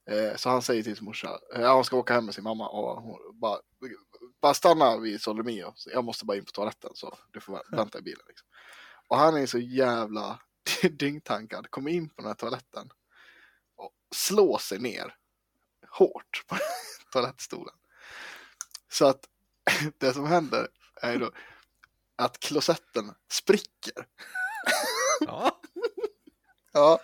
[0.09, 2.69] Eh, så han säger till sin morsa, eh, han ska åka hem med sin mamma
[2.69, 3.59] och hon bara,
[4.41, 5.73] bara stanna vid Solomio.
[5.93, 8.25] Jag måste bara in på toaletten så du får vä- vänta i bilen.
[8.27, 8.47] Liksom.
[9.07, 10.39] Och han är så jävla
[10.91, 12.89] dyngtankad, kommer in på den här toaletten
[13.75, 15.15] och slår sig ner
[15.91, 16.57] hårt på
[17.11, 17.75] toalettstolen.
[18.91, 19.27] Så att
[19.97, 20.67] det som händer
[21.01, 21.31] är då
[22.15, 24.05] att klosetten spricker.
[25.19, 25.61] Ja.
[26.73, 26.99] Ja.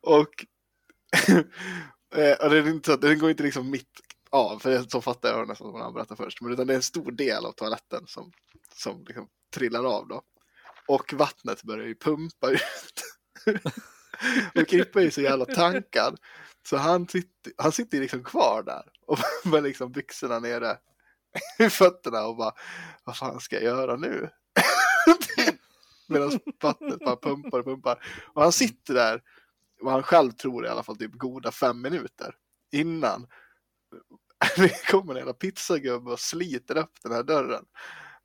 [0.00, 0.46] Och,
[2.16, 5.00] eh, och det är inte så att den går inte liksom mitt av, för så
[5.00, 6.40] fattar jag nästan som han berättade först.
[6.40, 8.32] Men utan det är en stor del av toaletten som,
[8.74, 10.22] som liksom trillar av då.
[10.88, 13.02] Och vattnet börjar ju pumpa ut.
[14.54, 16.18] och Krippe är ju så jävla tankad.
[16.68, 20.78] Så han sitter, han sitter liksom kvar där och med liksom byxorna nere
[21.58, 22.52] i fötterna och bara,
[23.04, 24.30] vad fan ska jag göra nu?
[26.08, 28.04] Medan vattnet bara pumpar och pumpar.
[28.34, 29.22] Och han sitter där,
[29.80, 32.34] vad han själv tror i alla fall, typ goda fem minuter
[32.72, 33.26] innan
[34.56, 37.64] det kommer en jävla pizzagubbe och sliter upp den här dörren.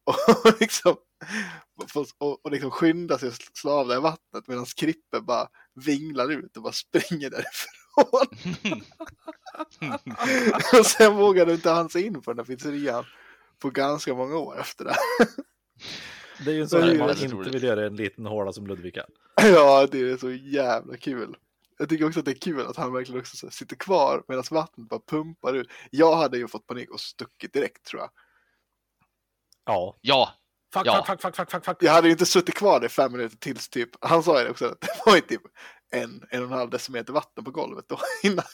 [0.03, 0.95] Och liksom,
[2.17, 6.31] och, och liksom skyndar sig att slå av det här vattnet medan Krippe bara vinglar
[6.31, 7.84] ut och bara springer därifrån.
[10.79, 13.05] och sen vågade inte han sig in på den där pizzerian
[13.59, 14.95] på ganska många år efter det.
[16.45, 17.55] Det är ju en sån är här man inte roligt.
[17.55, 19.05] vill göra en liten håla som Ludvika.
[19.41, 21.35] Ja, det är så jävla kul.
[21.77, 24.89] Jag tycker också att det är kul att han verkligen också sitter kvar medan vattnet
[24.89, 25.67] bara pumpar ut.
[25.91, 28.09] Jag hade ju fått panik och stuckit direkt tror jag.
[29.65, 29.97] Ja.
[30.01, 30.33] Ja,
[30.73, 31.03] Fuck, Ja.
[31.07, 31.77] fuck, fuck, fuck, fuck, fuck.
[31.79, 34.43] Jag hade ju inte suttit kvar där i fem minuter tills typ, han sa ju
[34.45, 35.41] det också, att det var ju typ
[36.03, 38.45] en, en och en halv decimeter vatten på golvet då innan,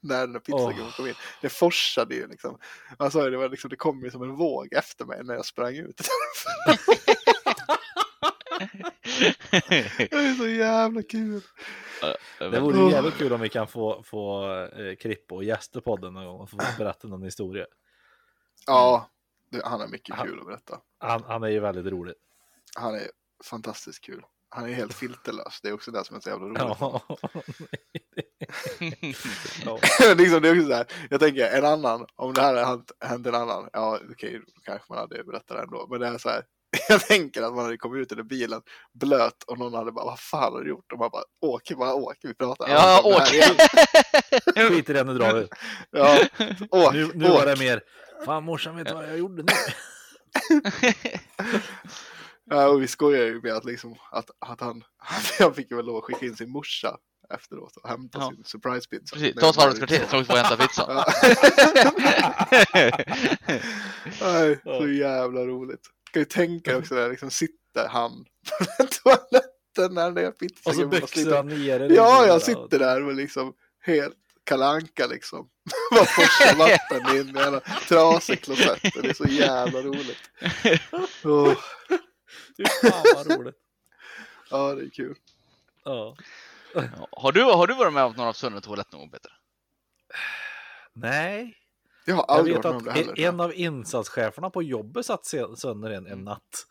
[0.00, 1.14] när den där pizzagubben kom in.
[1.42, 2.58] Det forsade ju liksom.
[2.98, 5.34] Han sa ju det var liksom, det kom ju som en våg efter mig när
[5.34, 5.96] jag sprang ut.
[9.98, 11.40] det är så jävla kul.
[12.38, 16.14] Det vore ju jävligt kul om vi kan få, få eh, Kripp och gäster podden
[16.14, 17.66] någon gång och få berätta någon historia.
[18.66, 19.10] Ja,
[19.50, 20.80] det, han är mycket Han- kul att berätta.
[20.98, 22.14] Han, han är ju väldigt rolig.
[22.76, 23.10] Han är
[23.44, 24.22] fantastiskt kul.
[24.56, 25.60] Han är helt filterlös.
[25.62, 26.58] Det är också det som är så jävla roligt.
[26.80, 27.00] Ja.
[29.64, 29.78] ja.
[30.14, 33.26] liksom, det är också så här, jag tänker en annan, om det här hade hänt-
[33.26, 35.86] en annan, ja okej, då kanske man hade berättat det ändå.
[35.90, 36.42] Men det är så här,
[36.88, 38.60] jag tänker att man hade kommit ut ur den bilen
[38.94, 40.92] blöt och någon hade bara, vad fan har du gjort?
[40.92, 43.28] Och man bara, åker, bara åker, vi pratar Ja, aldrig om det åk!
[43.28, 43.34] här
[44.54, 45.48] igen." Skit i det, nu drar vi.
[45.90, 46.18] Ja,
[46.70, 47.32] åk, Nu, nu åk.
[47.38, 47.82] var det mer,
[48.24, 49.48] fan morsan vet du vad jag gjorde nu?
[52.50, 54.84] Ja, och vi skojar ju med att, liksom, att, att han,
[55.38, 56.96] han fick väl lov att skicka in sin morsa
[57.34, 58.30] efteråt och hämta Ja.
[58.34, 59.16] sin surprise pizza.
[59.16, 61.04] Precis, ta oss varvet kvarter så- vi och hämta pizzan.
[64.20, 65.80] Nej, så jävla roligt.
[66.12, 68.12] Kan ju tänka också där, liksom sitter han
[68.58, 71.94] på den toaletten när den där pizzan Och så byxorna nere.
[71.94, 75.48] Ja, jag sitter där och liksom helt kalanka liksom.
[75.90, 78.82] Bara forsar vatten in i en trasig klosett.
[78.82, 80.30] Det är så jävla roligt.
[81.24, 81.52] Åh,
[82.56, 83.56] Fy fan vad roligt.
[84.50, 85.16] ja, det är kul.
[85.84, 86.16] Ja.
[86.74, 86.82] Ja.
[87.10, 89.00] Har, du, har du varit med om att någon har haft sönder en toalett någon
[89.00, 89.32] gång Peter?
[90.92, 91.56] Nej,
[92.04, 93.28] Jag har Jag aldrig vet varit med om det att heller.
[93.28, 95.26] en av insatscheferna på jobbet satt
[95.56, 96.66] sönder en, en natt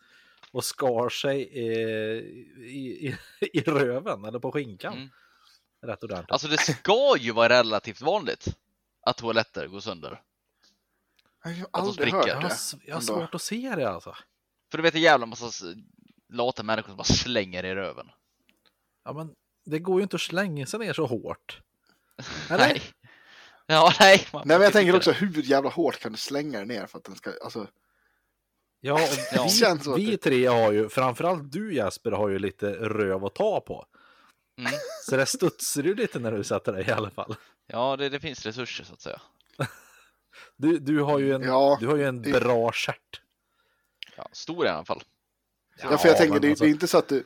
[0.52, 2.18] och skar sig eh,
[2.66, 4.92] i, i, i röven eller på skinkan.
[4.94, 5.08] Mm.
[5.82, 6.30] Rätt ordentligt.
[6.32, 8.56] Alltså det ska ju vara relativt vanligt
[9.00, 10.22] att toaletter går sönder.
[11.44, 12.16] Jag har de aldrig spricker.
[12.16, 12.86] hört jag, har, det.
[12.86, 14.16] jag har svårt att se det alltså.
[14.70, 15.50] För du vet en jävla massa
[16.32, 18.10] lata människor som bara slänger i röven.
[19.04, 21.60] Ja, men det går ju inte att slänga sig ner så hårt.
[22.50, 22.58] Eller?
[22.68, 22.82] Nej.
[23.66, 24.26] Ja, nej.
[24.32, 24.98] man Nej men jag tänker det.
[24.98, 27.66] också hur jävla hårt kan du slänga den ner för att den ska, alltså.
[28.80, 29.00] Ja,
[29.32, 29.48] Ja.
[29.96, 33.86] vi, det- tre har ju, framförallt du Jesper, har ju lite röv att ta på.
[34.58, 34.72] Mm.
[35.02, 37.36] Så det studsar ju lite när du sätter dig i alla fall.
[37.66, 39.20] Ja, det, det finns resurser så att säga.
[40.56, 43.20] Du, du har ju en, Ja, du har ju en det- bra stjärt.
[44.16, 45.02] Ja, stor i alla fall.
[45.82, 47.24] Ja, för jag tänker det, alltså- det är inte så att du.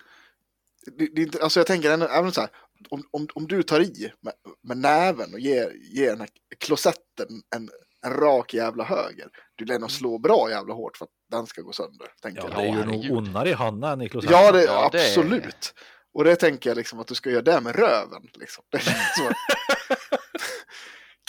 [0.98, 2.50] Det, det är inte, alltså jag tänker ändå, även så här.
[2.90, 4.32] Om, om, om du tar i med,
[4.62, 6.28] med näven och ger, ger den här
[6.58, 7.26] klosetten
[7.56, 7.70] en,
[8.06, 9.28] en rak jävla höger.
[9.56, 12.08] Du lär nog slå bra jävla hårt för att den ska gå sönder.
[12.22, 12.58] Tänker Ja, jag.
[12.62, 14.38] det är ju nog ondare i handen än i klosetten.
[14.40, 15.74] Ja, det, Ja, det är- absolut.
[16.14, 18.22] Och det tänker jag liksom att du ska göra det med röven.
[18.34, 18.64] Liksom.
[18.70, 18.78] Det.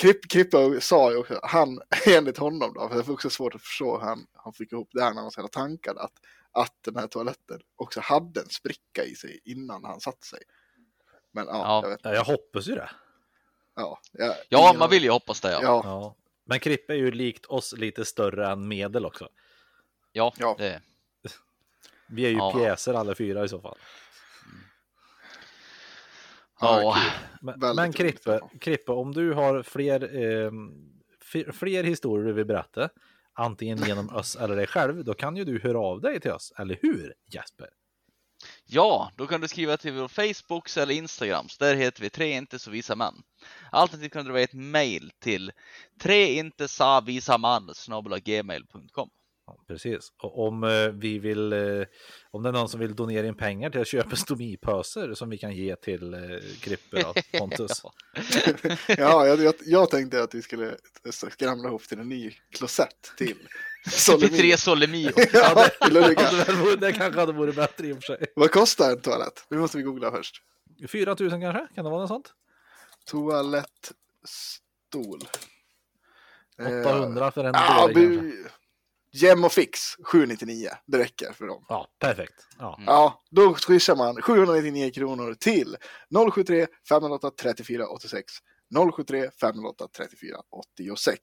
[0.02, 3.62] Kripp, Krippa sa ju också, han, enligt honom då, för det var också svårt att
[3.62, 6.14] förstå hur han, han fick ihop det här när han sedan tankade, att,
[6.52, 10.40] att den här toaletten också hade en spricka i sig innan han satte sig.
[11.32, 11.82] Men ja, Ja.
[11.84, 12.90] jag vet Ja, jag hoppas ju det.
[13.76, 15.60] ja, jag, Ja, ingen- man vill ju hoppas det ja.
[15.62, 16.16] Ja, Ja.
[16.46, 19.30] Men Krippe är ju likt oss lite större än medel också.
[20.12, 20.56] Ja, Ja.
[20.58, 20.82] det
[22.08, 22.52] Vi är ju Ja.
[22.54, 23.78] pjäser alla fyra i så fall.
[26.62, 26.98] Ja.
[27.42, 28.40] Men, men Krippe.
[28.60, 30.52] Krippe, om du har fler, eh,
[31.54, 32.90] fler historier du vill berätta,
[33.34, 36.54] antingen genom oss eller dig själv, då kan ju du höra av dig till oss,
[36.58, 37.70] eller hur Jesper?
[38.66, 41.48] Ja, då kan du skriva till vår Facebook eller Instagram.
[41.60, 43.24] Där heter vi tre inte så visa män.
[43.72, 45.52] Alternativt kan du vara ett mail till
[46.00, 46.40] tre
[49.68, 50.12] precis.
[50.18, 51.60] Och om eh, vi vill, eh,
[52.32, 55.38] om det är någon som vill donera in pengar till att köpa stomipöser som vi
[55.38, 56.20] kan ge till eh,
[56.62, 57.72] Krippe och Pontus.
[58.88, 60.76] ja jag, jag, jag tänkte att vi skulle
[61.12, 63.38] skramla ihop till en ny klosett till
[63.84, 64.30] Till Solomon.
[64.38, 65.12] tre Solemio.
[65.34, 68.26] Ja, det, Det, det, kanske hade varit bättre i och för sig.
[68.36, 69.46] Vad kostar en toalett?
[69.50, 70.36] Det måste vi googla först.
[70.92, 71.68] 4 000 kanske?
[71.76, 72.34] Kan det vara något sånt?
[73.06, 75.20] Toalettstol.
[76.84, 78.50] 800 för en Ja, dålig kanske.
[79.14, 80.70] Gem och Fix 799.
[80.88, 81.66] Det räcker för dem.
[81.70, 82.48] Ja, perfekt.
[82.60, 82.80] Ja.
[82.86, 85.78] Ja, då swishar man 799 kronor till
[86.34, 88.34] 073 508 34 86.
[88.96, 91.22] 073 508 34 86.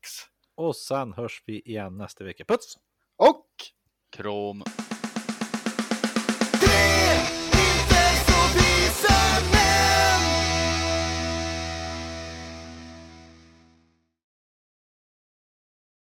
[0.57, 2.45] Och sen hörs vi igen nästa vecka.
[2.45, 2.75] Puts!
[3.17, 3.47] Och
[4.17, 4.63] Krom.